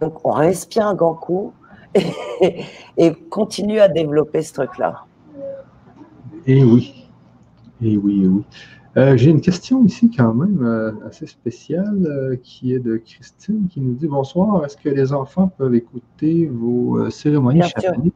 Donc 0.00 0.24
on 0.24 0.30
respire 0.30 0.86
un 0.86 0.94
grand 0.94 1.14
coup 1.14 1.52
et, 1.94 2.64
et 2.96 3.12
continue 3.12 3.80
à 3.80 3.88
développer 3.88 4.42
ce 4.42 4.54
truc-là. 4.54 5.04
Et 6.46 6.64
oui, 6.64 6.99
et 7.82 7.96
oui, 7.96 8.26
oui. 8.26 8.44
Euh, 8.96 9.16
j'ai 9.16 9.30
une 9.30 9.40
question 9.40 9.84
ici 9.84 10.10
quand 10.10 10.34
même 10.34 10.66
euh, 10.66 10.90
assez 11.06 11.26
spéciale 11.26 12.04
euh, 12.06 12.36
qui 12.42 12.74
est 12.74 12.80
de 12.80 12.96
Christine 12.96 13.68
qui 13.68 13.80
nous 13.80 13.94
dit 13.94 14.08
Bonsoir, 14.08 14.64
est-ce 14.64 14.76
que 14.76 14.88
les 14.88 15.12
enfants 15.12 15.46
peuvent 15.46 15.76
écouter 15.76 16.50
vos 16.52 17.08
cérémonies 17.08 17.62
chamaniques 17.80 18.14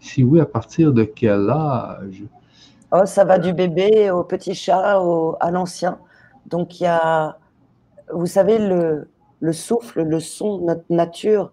Si 0.00 0.24
oui, 0.24 0.40
à 0.40 0.46
partir 0.46 0.94
de 0.94 1.04
quel 1.04 1.50
âge? 1.50 2.24
Oh, 2.92 3.04
ça 3.04 3.24
va 3.24 3.38
du 3.38 3.52
bébé 3.52 4.10
au 4.10 4.24
petit 4.24 4.54
chat 4.54 5.00
au, 5.00 5.36
à 5.40 5.50
l'ancien. 5.50 5.98
Donc 6.46 6.80
il 6.80 6.84
y 6.84 6.86
a, 6.86 7.36
vous 8.10 8.26
savez, 8.26 8.58
le, 8.58 9.08
le 9.40 9.52
souffle, 9.52 10.02
le 10.02 10.20
son, 10.20 10.60
notre 10.60 10.84
nature, 10.88 11.52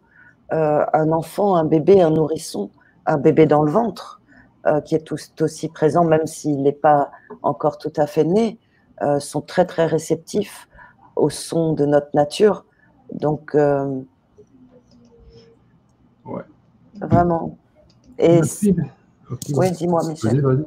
un 0.52 1.12
enfant, 1.12 1.56
un 1.56 1.66
bébé, 1.66 2.00
un 2.02 2.12
nourrisson, 2.12 2.70
un 3.08 3.18
bébé 3.18 3.48
dans 3.48 3.64
le 3.64 3.72
ventre. 3.72 4.22
Euh, 4.66 4.80
qui 4.80 4.96
est 4.96 5.00
tout, 5.00 5.18
aussi 5.42 5.68
présent, 5.68 6.06
même 6.06 6.26
s'il 6.26 6.62
n'est 6.62 6.72
pas 6.72 7.12
encore 7.42 7.78
tout 7.78 7.92
à 7.98 8.08
fait 8.08 8.24
né, 8.24 8.58
euh, 9.02 9.20
sont 9.20 9.42
très 9.42 9.66
très 9.66 9.86
réceptifs 9.86 10.70
au 11.18 11.30
son 11.30 11.74
de 11.74 11.86
notre 11.86 12.08
nature. 12.14 12.64
Donc, 13.12 13.56
euh, 13.56 14.00
ouais. 16.24 16.44
vraiment. 16.96 17.58
Et 18.18 18.40
Oui, 19.54 19.70
dis-moi, 19.72 20.08
Michel. 20.08 20.66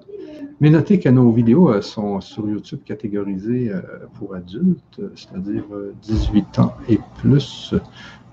Mais 0.60 0.68
notez 0.68 1.00
que 1.00 1.08
nos 1.08 1.32
vidéos 1.32 1.80
sont 1.80 2.20
sur 2.20 2.46
YouTube 2.46 2.80
catégorisées 2.84 3.72
pour 4.18 4.34
adultes, 4.34 5.00
c'est-à-dire 5.14 5.64
18 6.02 6.58
ans 6.58 6.74
et 6.86 7.00
plus. 7.16 7.74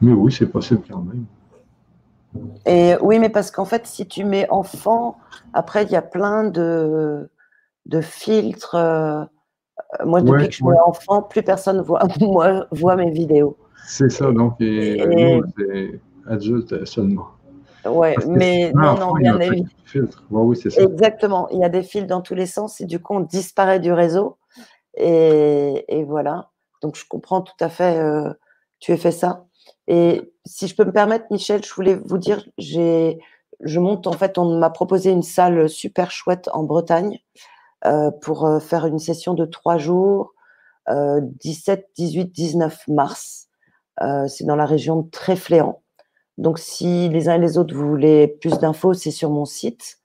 Mais 0.01 0.11
oui, 0.11 0.29
c'est 0.29 0.47
possible 0.47 0.81
quand 0.89 1.03
même. 1.03 1.23
Et 2.65 2.95
oui, 3.01 3.19
mais 3.19 3.29
parce 3.29 3.51
qu'en 3.51 3.65
fait, 3.65 3.85
si 3.85 4.07
tu 4.07 4.23
mets 4.23 4.49
enfant, 4.49 5.17
après, 5.53 5.83
il 5.83 5.91
y 5.91 5.95
a 5.95 6.01
plein 6.01 6.43
de, 6.43 7.29
de 7.85 8.01
filtres. 8.01 8.75
Euh, 8.75 9.23
moi, 10.05 10.21
depuis 10.21 10.47
que 10.47 10.53
je 10.53 10.63
mets 10.63 10.79
enfant, 10.85 11.21
plus 11.21 11.43
personne 11.43 11.81
voit, 11.81 12.03
moi, 12.21 12.67
voit 12.71 12.95
mes 12.95 13.11
vidéos. 13.11 13.57
C'est 13.85 14.09
ça, 14.09 14.31
donc, 14.31 14.55
et, 14.59 15.03
c'est 15.57 15.99
adulte 16.27 16.85
seulement. 16.85 17.27
Ouais, 17.85 18.15
mais 18.27 18.71
non, 18.73 18.97
non, 18.97 19.13
bien 19.13 19.37
évidemment. 19.39 19.67
oui, 20.31 20.55
c'est 20.55 20.69
ça. 20.69 20.81
Exactement, 20.81 21.49
il 21.49 21.59
y 21.59 21.65
a 21.65 21.69
des 21.69 21.83
fils 21.83 22.07
dans 22.07 22.21
tous 22.21 22.33
les 22.33 22.45
sens 22.45 22.79
et 22.79 22.85
du 22.85 22.99
coup, 22.99 23.13
on 23.15 23.19
disparaît 23.19 23.81
du 23.81 23.91
réseau. 23.91 24.37
Et, 24.95 25.83
et 25.89 26.03
voilà. 26.05 26.49
Donc, 26.81 26.95
je 26.95 27.03
comprends 27.07 27.41
tout 27.41 27.53
à 27.59 27.69
fait, 27.69 27.99
euh, 27.99 28.31
tu 28.83 28.91
as 28.91 28.97
fait 28.97 29.11
ça. 29.11 29.45
Et 29.87 30.33
si 30.45 30.67
je 30.67 30.75
peux 30.75 30.83
me 30.83 30.91
permettre, 30.91 31.25
Michel, 31.31 31.63
je 31.63 31.73
voulais 31.73 31.95
vous 31.95 32.17
dire, 32.17 32.45
j'ai, 32.57 33.17
je 33.61 33.79
monte 33.79 34.07
en 34.07 34.11
fait, 34.11 34.37
on 34.37 34.59
m'a 34.59 34.69
proposé 34.69 35.09
une 35.09 35.23
salle 35.23 35.69
super 35.69 36.11
chouette 36.11 36.49
en 36.51 36.63
Bretagne 36.63 37.19
euh, 37.85 38.11
pour 38.11 38.45
euh, 38.45 38.59
faire 38.59 38.85
une 38.85 38.99
session 38.99 39.35
de 39.35 39.45
trois 39.45 39.77
jours, 39.77 40.33
euh, 40.89 41.21
17, 41.21 41.91
18, 41.95 42.25
19 42.33 42.87
mars. 42.89 43.47
Euh, 44.01 44.27
c'est 44.27 44.43
dans 44.43 44.57
la 44.57 44.65
région 44.65 44.97
de 44.97 45.09
Tréfléan. 45.09 45.81
Donc, 46.37 46.59
si 46.59 47.07
les 47.07 47.29
uns 47.29 47.35
et 47.35 47.39
les 47.39 47.57
autres 47.57 47.73
vous 47.73 47.87
voulez 47.87 48.27
plus 48.27 48.59
d'infos, 48.59 48.93
c'est 48.93 49.11
sur 49.11 49.29
mon 49.29 49.45
site. 49.45 49.99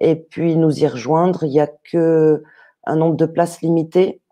Et 0.00 0.16
puis 0.16 0.56
nous 0.56 0.80
y 0.82 0.86
rejoindre. 0.86 1.44
Il 1.44 1.50
n'y 1.50 1.60
a 1.60 1.66
que 1.66 2.42
un 2.86 2.96
nombre 2.96 3.16
de 3.16 3.26
places 3.26 3.60
limité 3.60 4.22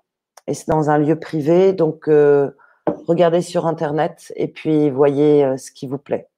et 0.46 0.54
c'est 0.54 0.68
dans 0.68 0.88
un 0.88 0.96
lieu 0.96 1.18
privé. 1.18 1.74
Donc, 1.74 2.08
euh, 2.08 2.52
regardez 3.06 3.42
sur 3.42 3.66
Internet 3.66 4.32
et 4.36 4.48
puis 4.48 4.90
voyez 4.90 5.44
euh, 5.44 5.56
ce 5.56 5.70
qui 5.70 5.86
vous 5.86 5.98
plaît. 5.98 6.28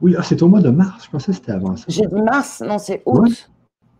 Oui, 0.00 0.14
ah, 0.18 0.22
c'est 0.22 0.42
au 0.42 0.48
mois 0.48 0.60
de 0.60 0.70
mars. 0.70 1.04
Je 1.06 1.10
pensais 1.10 1.32
que 1.32 1.38
c'était 1.38 1.52
avant 1.52 1.76
ça. 1.76 1.84
J'ai 1.88 2.06
dit 2.06 2.22
mars, 2.22 2.60
non, 2.60 2.78
c'est 2.78 3.02
août. 3.06 3.50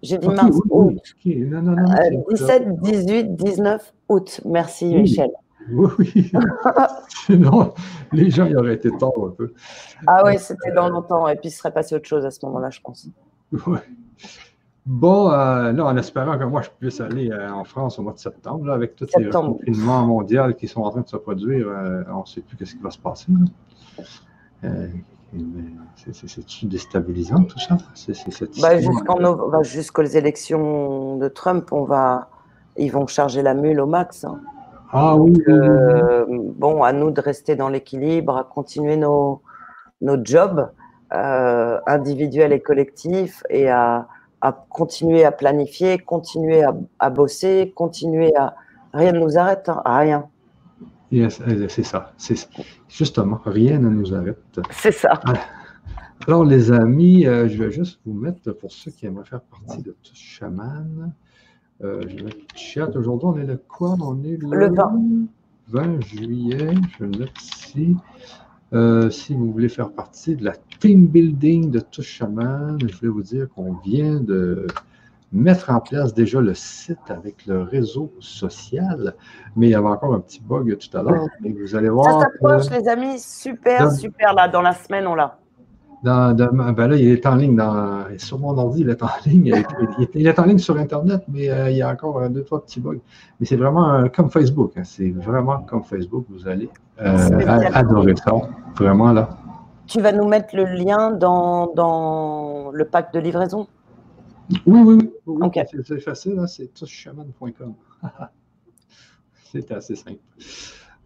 J'ai 0.02 0.18
dit 0.18 0.28
mars, 0.28 0.56
août. 0.70 0.98
17, 1.24 2.80
18, 2.80 3.34
19 3.34 3.94
août. 4.08 4.40
Merci, 4.44 4.94
Michel. 4.94 5.30
Oui, 5.70 5.88
oui. 5.98 6.32
Sinon, 7.08 7.74
les 8.12 8.30
gens 8.30 8.46
y 8.46 8.54
auraient 8.54 8.74
été 8.74 8.90
tard 8.98 9.12
un 9.18 9.30
peu. 9.30 9.52
Ah 10.06 10.22
oui, 10.24 10.38
c'était 10.38 10.70
dans 10.72 10.88
longtemps. 10.88 11.26
Et 11.28 11.36
puis, 11.36 11.48
il 11.48 11.52
serait 11.52 11.72
passé 11.72 11.94
autre 11.96 12.06
chose 12.06 12.24
à 12.24 12.30
ce 12.30 12.44
moment-là, 12.46 12.70
je 12.70 12.80
pense. 12.80 13.08
Oui. 13.66 13.78
Bon, 14.86 15.32
euh, 15.32 15.72
là, 15.72 15.84
en 15.84 15.96
espérant 15.96 16.38
que 16.38 16.44
moi, 16.44 16.62
je 16.62 16.70
puisse 16.78 17.00
aller 17.00 17.28
euh, 17.32 17.50
en 17.50 17.64
France 17.64 17.98
au 17.98 18.02
mois 18.02 18.12
de 18.12 18.20
septembre, 18.20 18.70
avec 18.70 18.94
tous 18.94 19.08
les 19.18 19.28
confinements 19.30 20.06
mondiaux 20.06 20.54
qui 20.56 20.68
sont 20.68 20.82
en 20.82 20.90
train 20.90 21.00
de 21.00 21.08
se 21.08 21.16
produire, 21.16 21.66
euh, 21.68 22.04
on 22.08 22.20
ne 22.20 22.24
sait 22.24 22.40
plus 22.40 22.64
ce 22.64 22.76
qui 22.76 22.82
va 22.82 22.92
se 22.92 22.98
passer. 22.98 23.26
C'est 25.96 26.68
déstabilisant 26.68 27.42
tout 27.42 27.58
ça? 27.58 27.78
Bah, 28.62 29.62
jusqu'aux 29.62 30.04
élections 30.04 31.16
de 31.16 31.26
Trump, 31.26 31.72
on 31.72 31.82
va, 31.82 32.28
ils 32.76 32.92
vont 32.92 33.08
charger 33.08 33.42
la 33.42 33.54
mule 33.54 33.80
au 33.80 33.86
max. 33.86 34.24
Hein. 34.24 34.40
Ah 34.92 35.16
oui, 35.16 35.36
Bon, 36.28 36.84
à 36.84 36.92
nous 36.92 37.10
de 37.10 37.20
rester 37.20 37.56
dans 37.56 37.70
l'équilibre, 37.70 38.36
à 38.36 38.44
continuer 38.44 38.96
nos, 38.96 39.42
nos 40.00 40.24
jobs 40.24 40.70
individuels 41.10 42.52
et 42.52 42.60
collectifs 42.60 43.42
et 43.50 43.68
à 43.68 44.06
à 44.40 44.52
continuer 44.52 45.24
à 45.24 45.32
planifier, 45.32 45.98
continuer 45.98 46.62
à, 46.98 47.10
bosser, 47.10 47.72
continuer 47.74 48.34
à. 48.36 48.54
Rien 48.92 49.12
ne 49.12 49.20
nous 49.20 49.38
arrête, 49.38 49.68
hein, 49.68 49.82
rien. 49.84 50.28
c'est 51.68 51.82
ça. 51.82 52.12
Justement, 52.88 53.40
rien 53.44 53.78
ne 53.78 53.88
nous 53.88 54.14
arrête. 54.14 54.60
C'est 54.70 54.92
ça. 54.92 55.20
Alors, 56.26 56.44
les 56.44 56.72
amis, 56.72 57.26
euh, 57.26 57.46
je 57.48 57.62
vais 57.62 57.70
juste 57.70 58.00
vous 58.06 58.14
mettre, 58.14 58.50
pour 58.52 58.72
ceux 58.72 58.90
qui 58.90 59.06
aimeraient 59.06 59.26
faire 59.26 59.42
partie 59.42 59.82
de 59.82 59.94
ce 60.02 60.14
chaman, 60.14 61.12
euh, 61.82 62.02
je 62.08 62.24
vais 62.24 62.32
chat. 62.54 62.88
Aujourd'hui, 62.96 63.28
on 63.28 63.36
est 63.36 63.46
le 63.46 63.58
quoi? 63.58 63.96
On 64.00 64.22
est 64.24 64.36
le, 64.36 64.74
20. 64.74 65.00
20 65.68 66.00
juillet. 66.00 66.74
Je 66.98 67.04
vais 67.04 67.18
mettre 67.18 67.42
ici. 67.42 67.96
Euh, 68.72 69.10
si 69.10 69.34
vous 69.34 69.52
voulez 69.52 69.68
faire 69.68 69.90
partie 69.90 70.34
de 70.34 70.44
la 70.44 70.52
team 70.80 71.06
building 71.06 71.70
de 71.70 71.78
Touche 71.78 72.08
Chaman, 72.08 72.78
je 72.80 72.96
voulais 72.96 73.12
vous 73.12 73.22
dire 73.22 73.48
qu'on 73.54 73.74
vient 73.74 74.20
de 74.20 74.66
mettre 75.32 75.70
en 75.70 75.80
place 75.80 76.14
déjà 76.14 76.40
le 76.40 76.54
site 76.54 76.98
avec 77.08 77.46
le 77.46 77.62
réseau 77.62 78.12
social, 78.20 79.14
mais 79.54 79.68
il 79.68 79.70
y 79.70 79.74
avait 79.74 79.86
encore 79.86 80.14
un 80.14 80.20
petit 80.20 80.40
bug 80.40 80.76
tout 80.78 80.96
à 80.96 81.02
l'heure. 81.02 81.26
Mais 81.40 81.52
vous 81.52 81.76
allez 81.76 81.88
voir. 81.88 82.22
Ça 82.22 82.28
s'approche, 82.28 82.70
les 82.70 82.88
amis. 82.88 83.18
Super, 83.18 83.92
super. 83.92 84.34
Là, 84.34 84.48
dans 84.48 84.62
la 84.62 84.72
semaine, 84.72 85.06
on 85.06 85.14
l'a. 85.14 85.38
Dans, 86.02 86.36
ben 86.36 86.88
là, 86.88 86.96
il 86.96 87.08
est 87.08 87.26
en 87.26 87.34
ligne 87.34 87.56
dans, 87.56 88.04
sur 88.18 88.38
mon 88.38 88.56
ordi, 88.58 88.82
il 88.82 88.90
est 88.90 89.02
en 89.02 89.08
ligne. 89.26 89.52
Il 90.14 90.26
est, 90.26 90.38
en 90.38 90.44
ligne 90.44 90.58
sur 90.58 90.76
Internet, 90.76 91.22
mais 91.28 91.48
euh, 91.48 91.70
il 91.70 91.76
y 91.78 91.82
a 91.82 91.90
encore 91.90 92.28
deux, 92.28 92.44
trois 92.44 92.62
petits 92.62 92.80
bugs. 92.80 93.00
Mais 93.40 93.46
c'est 93.46 93.56
vraiment 93.56 94.08
comme 94.14 94.30
Facebook. 94.30 94.72
Hein. 94.76 94.84
c'est 94.84 95.10
vraiment 95.10 95.60
comme 95.62 95.82
Facebook. 95.84 96.26
Vous 96.28 96.46
allez 96.46 96.68
euh, 97.00 97.70
adorer 97.72 98.14
ça. 98.16 98.32
Vraiment 98.76 99.12
là. 99.12 99.28
Tu 99.86 100.00
vas 100.00 100.12
nous 100.12 100.26
mettre 100.26 100.54
le 100.56 100.64
lien 100.64 101.12
dans, 101.12 101.72
dans 101.74 102.70
le 102.72 102.84
pack 102.84 103.12
de 103.12 103.20
livraison? 103.20 103.66
Oui, 104.66 104.80
oui, 104.84 105.10
oui. 105.26 105.50
C'est 105.84 106.00
facile, 106.00 106.38
hein. 106.38 106.46
c'est 106.46 106.72
touchchaman.com. 106.72 107.74
c'est 109.44 109.72
assez 109.72 109.96
simple. 109.96 110.20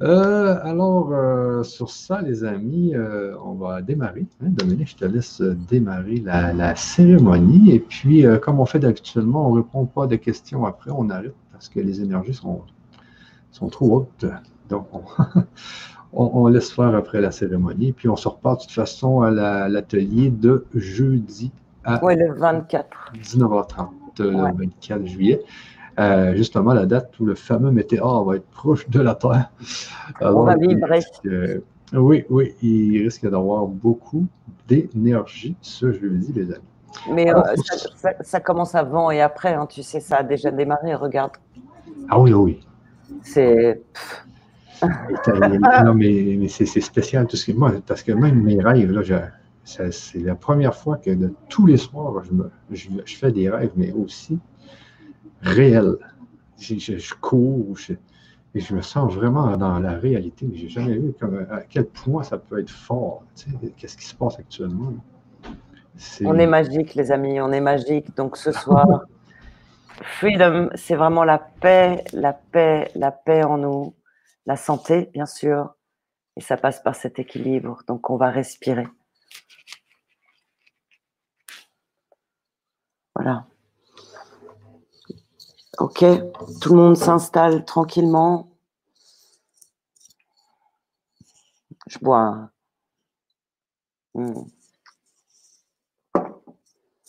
Euh, 0.02 0.58
alors, 0.62 1.10
euh, 1.12 1.62
sur 1.62 1.90
ça, 1.90 2.22
les 2.22 2.42
amis, 2.44 2.94
euh, 2.94 3.34
on 3.44 3.52
va 3.52 3.82
démarrer. 3.82 4.26
Hein, 4.42 4.48
Dominique, 4.48 4.88
je 4.88 4.96
te 4.96 5.04
laisse 5.04 5.42
démarrer 5.42 6.22
la, 6.24 6.74
cérémonie. 6.74 7.72
Et 7.72 7.80
puis, 7.80 8.24
comme 8.40 8.60
on 8.60 8.66
fait 8.66 8.84
habituellement, 8.84 9.48
on 9.48 9.54
ne 9.54 9.60
répond 9.60 9.84
pas 9.84 10.06
des 10.06 10.18
questions 10.18 10.64
après, 10.64 10.90
on 10.90 11.10
arrête 11.10 11.34
parce 11.52 11.68
que 11.68 11.80
les 11.80 12.00
énergies 12.00 12.34
sont, 12.34 12.62
sont 13.50 13.68
trop 13.68 13.96
hautes. 13.96 14.24
Donc, 14.70 14.86
on, 16.12 16.46
laisse 16.48 16.72
faire 16.72 16.94
après 16.94 17.20
la 17.20 17.30
cérémonie. 17.30 17.92
Puis, 17.92 18.08
on 18.08 18.16
se 18.16 18.28
repart 18.28 18.60
de 18.60 18.64
toute 18.64 18.74
façon 18.74 19.20
à 19.20 19.30
l'atelier 19.68 20.30
de 20.30 20.64
jeudi 20.74 21.52
à 21.84 22.02
ouais, 22.04 22.16
le 22.16 22.32
24. 22.34 23.12
19h30, 23.14 23.88
le 24.18 24.30
24 24.30 25.06
juillet. 25.06 25.42
Euh, 26.00 26.34
justement 26.34 26.72
la 26.72 26.86
date 26.86 27.18
où 27.20 27.26
le 27.26 27.34
fameux 27.34 27.70
météore 27.70 28.24
va 28.24 28.36
être 28.36 28.46
proche 28.46 28.88
de 28.88 29.00
la 29.00 29.14
Terre. 29.14 29.50
On 30.22 30.44
va 30.44 30.56
vibrer. 30.56 31.00
oui, 31.92 32.24
oui, 32.30 32.54
il 32.62 33.02
risque 33.02 33.28
d'avoir 33.28 33.66
beaucoup 33.66 34.26
d'énergie 34.66 35.56
ce 35.60 35.92
jeudi, 35.92 36.32
les 36.32 36.52
amis. 36.52 36.64
Mais 37.12 37.32
euh, 37.34 37.42
ça, 38.22 38.40
commence 38.40 38.74
avant 38.74 39.10
et 39.10 39.20
après, 39.20 39.52
hein, 39.52 39.66
tu 39.66 39.82
sais, 39.82 40.00
ça 40.00 40.18
a 40.18 40.22
déjà 40.22 40.50
démarré, 40.50 40.94
regarde. 40.94 41.32
Ah 42.08 42.18
oui, 42.18 42.32
oui. 42.32 42.60
C'est. 43.22 43.82
non, 45.84 45.94
mais, 45.94 46.48
c'est 46.48 46.66
spécial 46.80 47.26
tout 47.26 47.36
ce 47.36 47.50
que 47.50 47.56
moi, 47.56 47.72
parce 47.86 48.02
que 48.02 48.12
même 48.12 48.42
mes 48.42 48.60
rêves, 48.60 48.90
là, 48.90 49.02
c'est 49.64 50.18
la 50.18 50.34
première 50.34 50.74
fois 50.74 50.96
que 50.96 51.10
de 51.10 51.34
tous 51.50 51.66
les 51.66 51.76
soirs, 51.76 52.22
je, 52.70 52.88
je 53.04 53.16
fais 53.16 53.32
des 53.32 53.50
rêves, 53.50 53.72
mais 53.76 53.92
aussi 53.92 54.38
réel. 55.42 55.96
Je, 56.58 57.14
cours 57.14 57.76
et 58.54 58.60
je 58.60 58.74
me 58.74 58.82
sens 58.82 59.12
vraiment 59.14 59.56
dans 59.56 59.78
la 59.78 59.92
réalité. 59.92 60.50
J'ai 60.54 60.68
jamais 60.68 60.98
vu 60.98 61.14
à 61.50 61.62
quel 61.62 61.86
point 61.86 62.22
ça 62.22 62.36
peut 62.38 62.60
être 62.60 62.70
fort. 62.70 63.24
Qu'est-ce 63.76 63.96
qui 63.96 64.04
se 64.04 64.14
passe 64.14 64.38
actuellement? 64.38 64.92
On 66.24 66.38
est 66.38 66.46
magique, 66.46 66.94
les 66.94 67.12
amis, 67.12 67.40
on 67.40 67.52
est 67.52 67.60
magique. 67.60 68.14
Donc 68.16 68.36
ce 68.36 68.52
soir, 68.52 68.86
freedom, 70.02 70.70
c'est 70.74 70.96
vraiment 70.96 71.24
la 71.24 71.38
paix, 71.38 72.04
la 72.12 72.32
paix, 72.32 72.90
la 72.94 73.10
paix 73.10 73.42
en 73.42 73.58
nous, 73.58 73.94
la 74.46 74.56
santé, 74.56 75.10
bien 75.12 75.26
sûr. 75.26 75.74
Et 76.36 76.40
ça 76.40 76.56
passe 76.56 76.82
par 76.82 76.94
cet 76.94 77.18
équilibre. 77.18 77.82
Donc 77.86 78.10
on 78.10 78.16
va 78.16 78.30
respirer. 78.30 78.88
Voilà. 83.14 83.46
Ok, 85.80 86.04
tout 86.60 86.74
le 86.74 86.76
monde 86.76 86.96
s'installe 86.96 87.64
tranquillement. 87.64 88.50
Je 91.86 91.98
bois. 92.00 92.50
Hmm. 94.14 94.42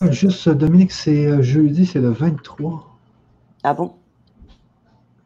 Juste, 0.10 0.48
Dominique, 0.48 0.94
c'est 0.94 1.28
euh, 1.28 1.42
jeudi, 1.42 1.86
c'est 1.86 2.00
le 2.00 2.12
23. 2.12 2.98
Ah 3.64 3.74
bon? 3.74 3.94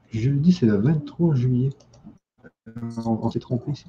Jeudi, 0.10 0.52
c'est 0.52 0.66
le 0.66 0.78
23 0.78 1.36
juillet. 1.36 1.70
On, 3.06 3.30
s'est 3.30 3.40
trompé 3.40 3.74
ici. 3.74 3.86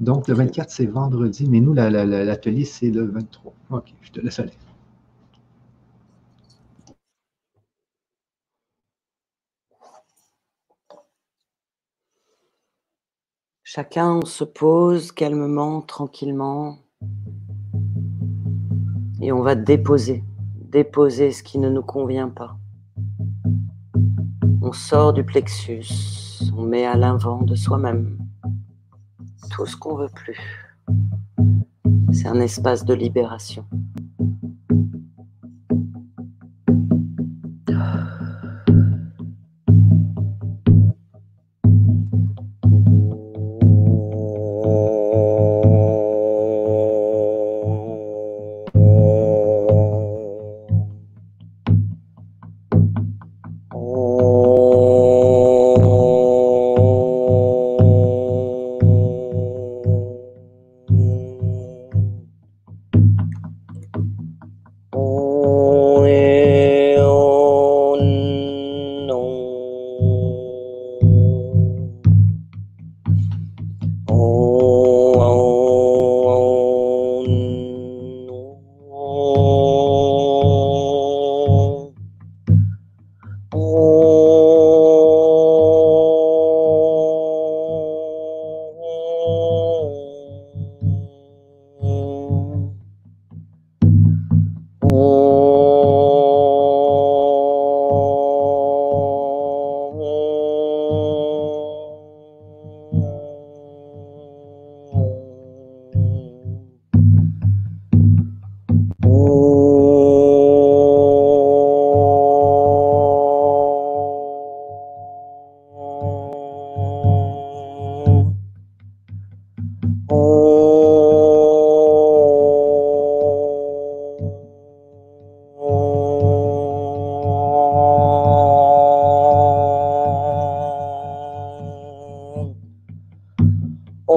Donc, 0.00 0.28
le 0.28 0.34
24, 0.34 0.70
c'est 0.70 0.84
vendredi, 0.84 1.48
mais 1.48 1.60
nous, 1.60 1.72
l'atelier, 1.72 2.66
c'est 2.66 2.90
le 2.90 3.06
23. 3.06 3.54
OK, 3.70 3.94
je 4.02 4.10
te 4.12 4.20
laisse 4.20 4.38
aller. 4.38 4.52
Chacun 13.74 14.20
se 14.26 14.44
pose 14.44 15.12
calmement, 15.12 15.80
tranquillement. 15.80 16.76
Et 19.22 19.32
on 19.32 19.40
va 19.40 19.54
déposer, 19.54 20.22
déposer 20.60 21.30
ce 21.30 21.42
qui 21.42 21.58
ne 21.58 21.70
nous 21.70 21.80
convient 21.80 22.28
pas. 22.28 22.58
On 24.60 24.72
sort 24.72 25.14
du 25.14 25.24
plexus, 25.24 25.88
on 26.54 26.64
met 26.64 26.84
à 26.84 26.96
l'invent 26.96 27.40
de 27.44 27.54
soi-même 27.54 28.18
tout 29.50 29.64
ce 29.64 29.74
qu'on 29.74 29.96
veut 29.96 30.10
plus. 30.14 30.76
C'est 32.12 32.28
un 32.28 32.40
espace 32.40 32.84
de 32.84 32.92
libération. 32.92 33.64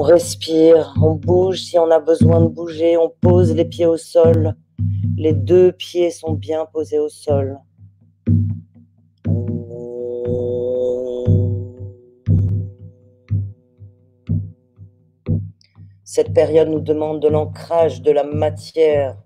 Respire, 0.06 0.94
on 1.02 1.14
bouge 1.14 1.62
si 1.62 1.78
on 1.78 1.90
a 1.90 1.98
besoin 1.98 2.40
de 2.40 2.48
bouger, 2.48 2.96
on 2.96 3.10
pose 3.20 3.52
les 3.54 3.64
pieds 3.64 3.86
au 3.86 3.96
sol. 3.96 4.54
Les 5.16 5.32
deux 5.32 5.72
pieds 5.72 6.10
sont 6.10 6.32
bien 6.32 6.66
posés 6.72 6.98
au 6.98 7.08
sol. 7.08 7.58
Cette 16.04 16.32
période 16.32 16.68
nous 16.68 16.80
demande 16.80 17.20
de 17.20 17.28
l'ancrage 17.28 18.00
de 18.00 18.12
la 18.12 18.24
matière. 18.24 19.18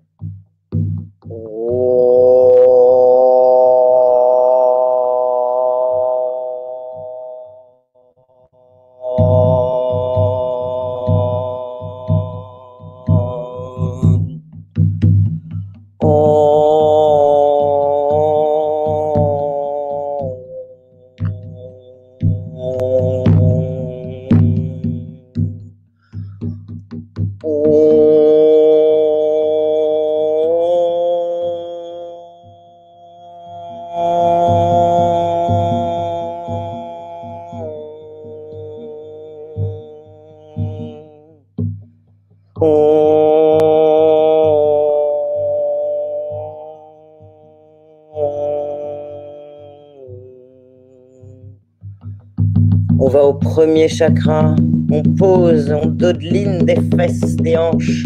Premier 53.71 53.87
chakra, 53.87 54.53
on 54.91 55.01
pose, 55.01 55.71
on 55.71 55.85
dodeline 55.85 56.65
des 56.65 56.75
fesses, 56.93 57.37
des 57.37 57.55
hanches. 57.55 58.05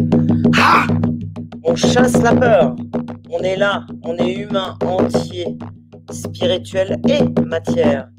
Ah 0.59 0.85
on 1.63 1.75
chasse 1.75 2.21
la 2.21 2.35
peur. 2.35 2.75
On 3.31 3.39
est 3.39 3.55
là, 3.55 3.83
on 4.03 4.15
est 4.17 4.31
humain 4.31 4.77
entier, 4.85 5.57
spirituel 6.11 7.01
et 7.09 7.23
matière. 7.41 8.09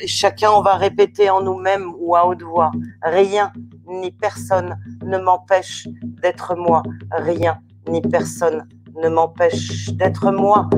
Et 0.00 0.06
chacun, 0.06 0.50
on 0.52 0.62
va 0.62 0.76
répéter 0.76 1.30
en 1.30 1.42
nous-mêmes 1.42 1.92
ou 1.98 2.14
à 2.14 2.28
haute 2.28 2.42
voix. 2.42 2.70
Rien 3.02 3.50
ni 3.88 4.12
personne 4.12 4.76
ne 5.04 5.18
m'empêche 5.18 5.88
d'être 6.22 6.54
moi. 6.54 6.84
Rien 7.10 7.58
ni 7.88 8.00
personne 8.00 8.68
ne 9.02 9.08
m'empêche 9.08 9.90
d'être 9.94 10.30
moi. 10.30 10.68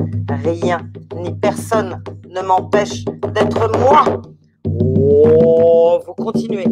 Rien 0.43 0.79
ni 1.15 1.33
personne 1.33 2.03
ne 2.29 2.41
m'empêche 2.41 3.05
d'être 3.33 3.71
moi. 3.79 4.21
Oh, 4.65 5.99
vous 6.05 6.13
continuez. 6.13 6.67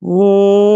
Whoa. 0.00 0.67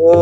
Rien 0.00 0.12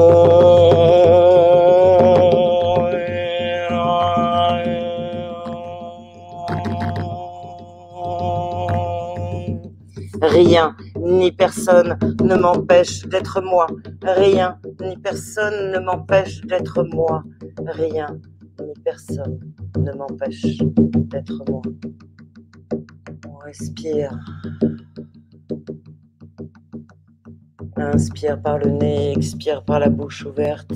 ni 11.01 11.31
personne 11.31 11.97
ne 12.21 12.35
m'empêche 12.35 13.07
d'être 13.07 13.41
moi. 13.41 13.69
Rien 14.03 14.59
ni 14.81 14.97
personne 14.97 15.71
ne 15.71 15.79
m'empêche 15.79 16.41
d'être 16.47 16.83
moi. 16.83 17.23
Rien 17.65 18.19
ni 18.61 18.73
personne 18.85 19.39
ne 19.77 19.93
m'empêche 19.93 20.59
d'être 20.59 21.45
moi. 21.49 21.63
On 23.29 23.37
respire. 23.37 24.11
Inspire 27.81 28.41
par 28.41 28.59
le 28.59 28.71
nez, 28.71 29.13
expire 29.13 29.65
par 29.65 29.79
la 29.79 29.89
bouche 29.89 30.25
ouverte. 30.25 30.73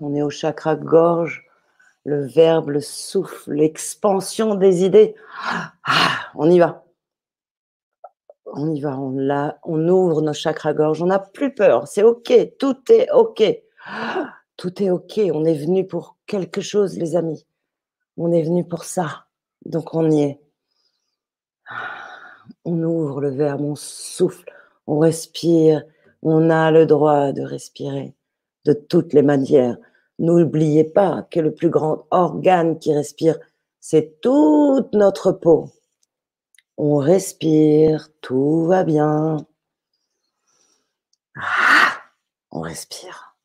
On 0.00 0.14
est 0.14 0.22
au 0.22 0.30
chakra 0.30 0.74
gorge, 0.74 1.46
le 2.04 2.26
verbe, 2.26 2.70
le 2.70 2.80
souffle, 2.80 3.52
l'expansion 3.52 4.56
des 4.56 4.84
idées. 4.84 5.14
Ah, 5.84 6.21
on 6.34 6.50
y 6.50 6.58
va. 6.58 6.84
On 8.46 8.70
y 8.74 8.80
va, 8.80 8.98
on, 8.98 9.12
la, 9.12 9.58
on 9.64 9.88
ouvre 9.88 10.20
nos 10.20 10.32
chakras 10.32 10.74
gorge, 10.74 11.02
on 11.02 11.06
n'a 11.06 11.18
plus 11.18 11.54
peur, 11.54 11.88
c'est 11.88 12.02
OK, 12.02 12.32
tout 12.58 12.76
est 12.92 13.10
OK. 13.10 13.42
Tout 14.58 14.80
est 14.82 14.90
OK, 14.90 15.18
on 15.32 15.44
est 15.44 15.54
venu 15.54 15.86
pour 15.86 16.18
quelque 16.26 16.60
chose, 16.60 16.96
les 16.96 17.16
amis. 17.16 17.46
On 18.16 18.30
est 18.30 18.42
venu 18.42 18.64
pour 18.68 18.84
ça, 18.84 19.24
donc 19.64 19.94
on 19.94 20.08
y 20.10 20.22
est. 20.22 20.40
On 22.64 22.80
ouvre 22.82 23.20
le 23.20 23.30
verbe, 23.30 23.62
on 23.62 23.74
souffle, 23.74 24.52
on 24.86 25.00
respire, 25.00 25.82
on 26.22 26.48
a 26.48 26.70
le 26.70 26.86
droit 26.86 27.32
de 27.32 27.42
respirer 27.42 28.14
de 28.64 28.72
toutes 28.72 29.12
les 29.12 29.22
manières. 29.22 29.76
N'oubliez 30.18 30.84
pas 30.84 31.26
que 31.30 31.40
le 31.40 31.52
plus 31.52 31.70
grand 31.70 32.06
organe 32.10 32.78
qui 32.78 32.94
respire, 32.94 33.38
c'est 33.80 34.20
toute 34.20 34.92
notre 34.92 35.32
peau. 35.32 35.70
On 36.76 36.96
respire, 36.98 38.08
tout 38.20 38.66
va 38.66 38.84
bien. 38.84 39.46
Ah, 41.36 42.00
on 42.50 42.60
respire. 42.62 43.36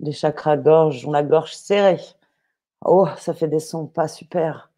Les 0.00 0.12
chakras 0.12 0.56
gorge, 0.58 1.06
ont 1.06 1.12
la 1.12 1.22
gorge 1.22 1.54
serrée. 1.54 1.98
Oh, 2.84 3.08
ça 3.18 3.32
fait 3.32 3.48
des 3.48 3.60
sons 3.60 3.86
pas 3.86 4.08
super. 4.08 4.70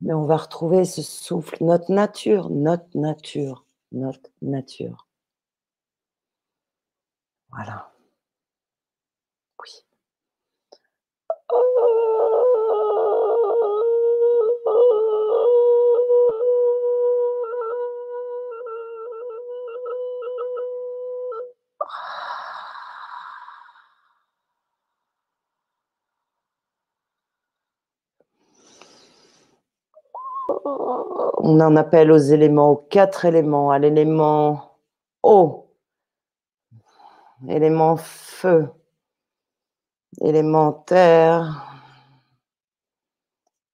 Mais 0.00 0.12
on 0.12 0.24
va 0.24 0.36
retrouver 0.36 0.84
ce 0.84 1.02
souffle, 1.02 1.56
notre 1.60 1.90
nature, 1.90 2.50
notre 2.50 2.96
nature, 2.98 3.64
notre 3.92 4.30
nature. 4.42 5.06
Voilà. 7.50 7.95
On 30.78 31.60
en 31.60 31.76
appelle 31.76 32.10
aux 32.10 32.18
éléments, 32.18 32.70
aux 32.72 32.76
quatre 32.76 33.24
éléments, 33.24 33.70
à 33.70 33.78
l'élément 33.78 34.78
eau, 35.22 35.70
élément 37.48 37.96
feu, 37.96 38.70
élément 40.20 40.72
terre, 40.72 41.80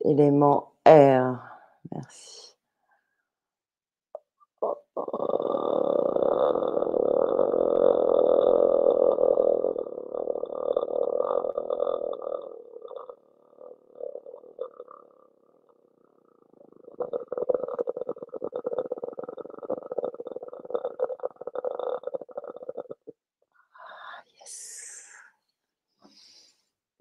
élément 0.04 0.74
air. 0.84 1.58
Merci. 1.92 2.51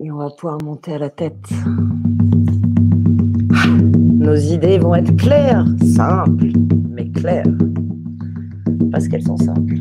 Et 0.03 0.09
on 0.09 0.17
va 0.17 0.31
pouvoir 0.31 0.57
monter 0.63 0.95
à 0.95 0.97
la 0.97 1.09
tête. 1.11 1.47
Nos 3.97 4.35
idées 4.35 4.79
vont 4.79 4.95
être 4.95 5.15
claires, 5.15 5.65
simples, 5.95 6.47
mais 6.89 7.07
claires. 7.11 7.45
Parce 8.91 9.07
qu'elles 9.07 9.21
sont 9.21 9.37
simples. 9.37 9.75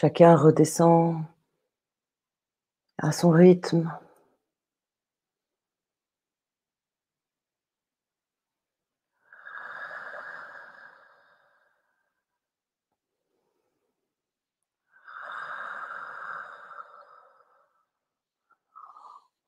Chacun 0.00 0.36
redescend 0.36 1.24
à 2.98 3.10
son 3.10 3.30
rythme. 3.30 3.92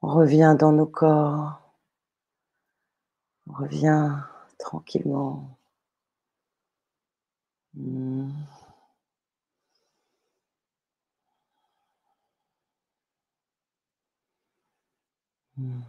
On 0.02 0.08
revient 0.08 0.56
dans 0.58 0.72
nos 0.72 0.86
corps. 0.86 1.62
On 3.46 3.52
revient 3.52 4.16
tranquillement. 4.58 5.56
Hmm. 7.74 8.32
Hmm. 15.60 15.82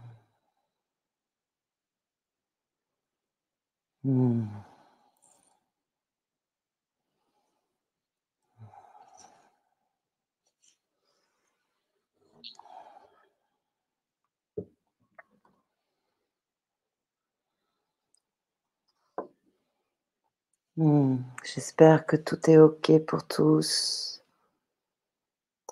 Hmm. 20.76 21.16
J'espère 21.44 22.04
que 22.04 22.16
tout 22.16 22.50
est 22.50 22.58
OK 22.58 22.98
pour 23.06 23.26
tous. 23.26 24.22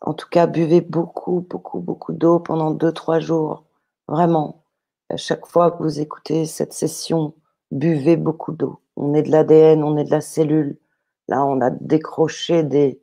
En 0.02 0.12
tout 0.12 0.28
cas, 0.28 0.46
buvez 0.46 0.82
beaucoup, 0.82 1.40
beaucoup, 1.48 1.80
beaucoup 1.80 2.12
d'eau 2.12 2.38
pendant 2.38 2.70
2-3 2.70 3.18
jours. 3.18 3.64
Vraiment. 4.10 4.64
À 5.08 5.16
chaque 5.16 5.46
fois 5.46 5.70
que 5.70 5.82
vous 5.84 6.00
écoutez 6.00 6.44
cette 6.44 6.72
session, 6.72 7.34
buvez 7.70 8.16
beaucoup 8.16 8.52
d'eau. 8.52 8.82
On 8.96 9.14
est 9.14 9.22
de 9.22 9.30
l'ADN, 9.30 9.84
on 9.84 9.96
est 9.96 10.04
de 10.04 10.10
la 10.10 10.20
cellule. 10.20 10.78
Là, 11.28 11.44
on 11.46 11.60
a 11.60 11.70
décroché 11.70 12.64
des 12.64 13.00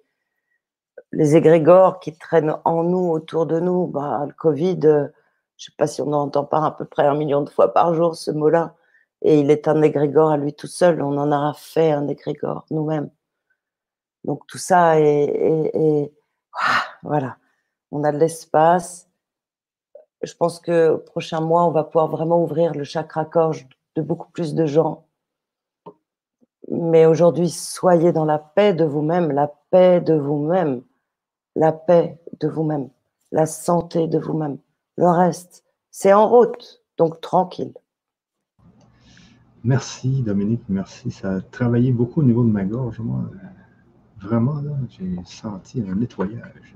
les 1.13 1.37
égrégores 1.37 1.99
qui 2.01 2.17
traînent 2.17 2.57
en 2.65 2.83
nous, 2.83 3.09
autour 3.09 3.45
de 3.45 3.59
nous. 3.61 3.87
Bah, 3.87 4.25
le 4.27 4.33
Covid, 4.33 4.79
euh, 4.83 5.07
je 5.57 5.69
ne 5.69 5.71
sais 5.71 5.75
pas 5.77 5.87
si 5.87 6.01
on 6.01 6.11
entend 6.11 6.43
pas 6.43 6.65
à 6.65 6.71
peu 6.71 6.85
près 6.85 7.05
un 7.07 7.15
million 7.15 7.41
de 7.41 7.49
fois 7.49 7.73
par 7.73 7.93
jour 7.93 8.15
ce 8.15 8.31
mot-là. 8.31 8.75
Et 9.21 9.39
il 9.39 9.49
est 9.51 9.69
un 9.69 9.81
égrégore 9.81 10.31
à 10.31 10.37
lui 10.37 10.53
tout 10.53 10.67
seul. 10.67 11.01
On 11.01 11.17
en 11.17 11.31
a 11.31 11.53
fait 11.53 11.91
un 11.91 12.07
égrégore 12.09 12.65
nous-mêmes. 12.71 13.09
Donc 14.25 14.45
tout 14.47 14.57
ça 14.57 14.99
est, 14.99 16.11
voilà. 17.03 17.37
On 17.91 18.03
a 18.03 18.11
de 18.11 18.17
l'espace. 18.17 19.07
Je 20.23 20.33
pense 20.33 20.59
que 20.59 20.95
prochain 20.97 21.41
mois, 21.41 21.65
on 21.65 21.71
va 21.71 21.83
pouvoir 21.83 22.07
vraiment 22.07 22.41
ouvrir 22.41 22.73
le 22.73 22.83
chakra 22.83 23.25
gorge 23.25 23.67
de 23.95 24.01
beaucoup 24.01 24.29
plus 24.31 24.55
de 24.55 24.65
gens. 24.65 25.05
Mais 26.69 27.05
aujourd'hui, 27.05 27.49
soyez 27.49 28.11
dans 28.11 28.25
la 28.25 28.39
paix 28.39 28.73
de 28.73 28.83
vous-même, 28.83 29.31
la 29.31 29.47
paix 29.69 30.01
de 30.01 30.15
vous-même, 30.15 30.81
la 31.55 31.71
paix 31.71 32.19
de 32.39 32.47
vous-même, 32.47 32.89
la 33.31 33.45
santé 33.45 34.07
de 34.07 34.19
vous-même. 34.19 34.57
Le 34.97 35.07
reste, 35.07 35.63
c'est 35.91 36.13
en 36.13 36.27
route, 36.27 36.83
donc 36.97 37.21
tranquille. 37.21 37.73
Merci 39.63 40.21
Dominique, 40.23 40.63
merci. 40.69 41.11
Ça 41.11 41.35
a 41.35 41.41
travaillé 41.41 41.91
beaucoup 41.91 42.21
au 42.21 42.23
niveau 42.23 42.43
de 42.43 42.49
ma 42.49 42.63
gorge. 42.63 42.99
Moi, 42.99 43.21
vraiment, 44.19 44.61
j'ai 44.89 45.17
senti 45.25 45.83
un 45.87 45.95
nettoyage. 45.95 46.75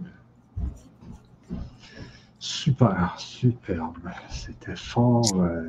Super, 2.41 3.13
superbe. 3.19 4.09
C'était 4.31 4.75
fort. 4.75 5.21
Euh, 5.35 5.61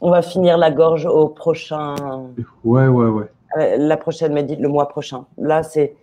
On 0.00 0.10
va 0.10 0.22
finir 0.22 0.56
la 0.56 0.70
gorge 0.70 1.04
au 1.04 1.26
prochain. 1.26 1.96
Ouais, 2.62 2.86
ouais, 2.86 3.06
ouais. 3.08 3.28
Euh, 3.58 3.76
la 3.76 3.96
prochaine 3.96 4.32
médite 4.32 4.60
le 4.60 4.68
mois 4.68 4.88
prochain. 4.88 5.26
Là, 5.36 5.64
c'est, 5.64 5.96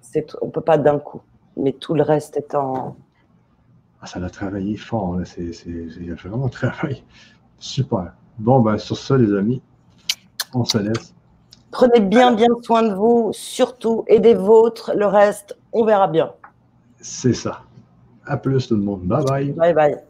c'est, 0.00 0.32
on 0.40 0.50
peut 0.50 0.60
pas 0.60 0.78
d'un 0.78 1.00
coup, 1.00 1.20
mais 1.56 1.72
tout 1.72 1.94
le 1.94 2.02
reste 2.02 2.36
est 2.36 2.54
en. 2.54 2.94
Ah, 4.00 4.06
ça 4.06 4.24
a 4.24 4.30
travaillé 4.30 4.76
fort. 4.76 5.18
C'est, 5.24 5.52
c'est, 5.54 5.88
vraiment 6.12 6.48
travaillé. 6.48 7.02
Super. 7.58 8.12
Bon, 8.38 8.60
ben, 8.60 8.78
sur 8.78 8.96
ça, 8.96 9.18
les 9.18 9.34
amis, 9.34 9.60
on 10.54 10.64
se 10.64 10.78
laisse. 10.78 11.12
Prenez 11.72 11.98
bien, 11.98 12.30
bien 12.30 12.46
soin 12.62 12.84
de 12.84 12.94
vous, 12.94 13.30
surtout, 13.32 14.04
et 14.06 14.20
des 14.20 14.34
vôtres. 14.34 14.92
Le 14.94 15.06
reste, 15.06 15.58
on 15.72 15.84
verra 15.84 16.06
bien. 16.06 16.32
C'est 17.00 17.34
ça. 17.34 17.62
À 18.30 18.36
plus 18.36 18.68
tout 18.68 18.76
le 18.76 18.82
monde. 18.82 19.02
Bye 19.02 19.24
bye. 19.24 19.52
Bye 19.52 19.74
bye. 19.74 20.09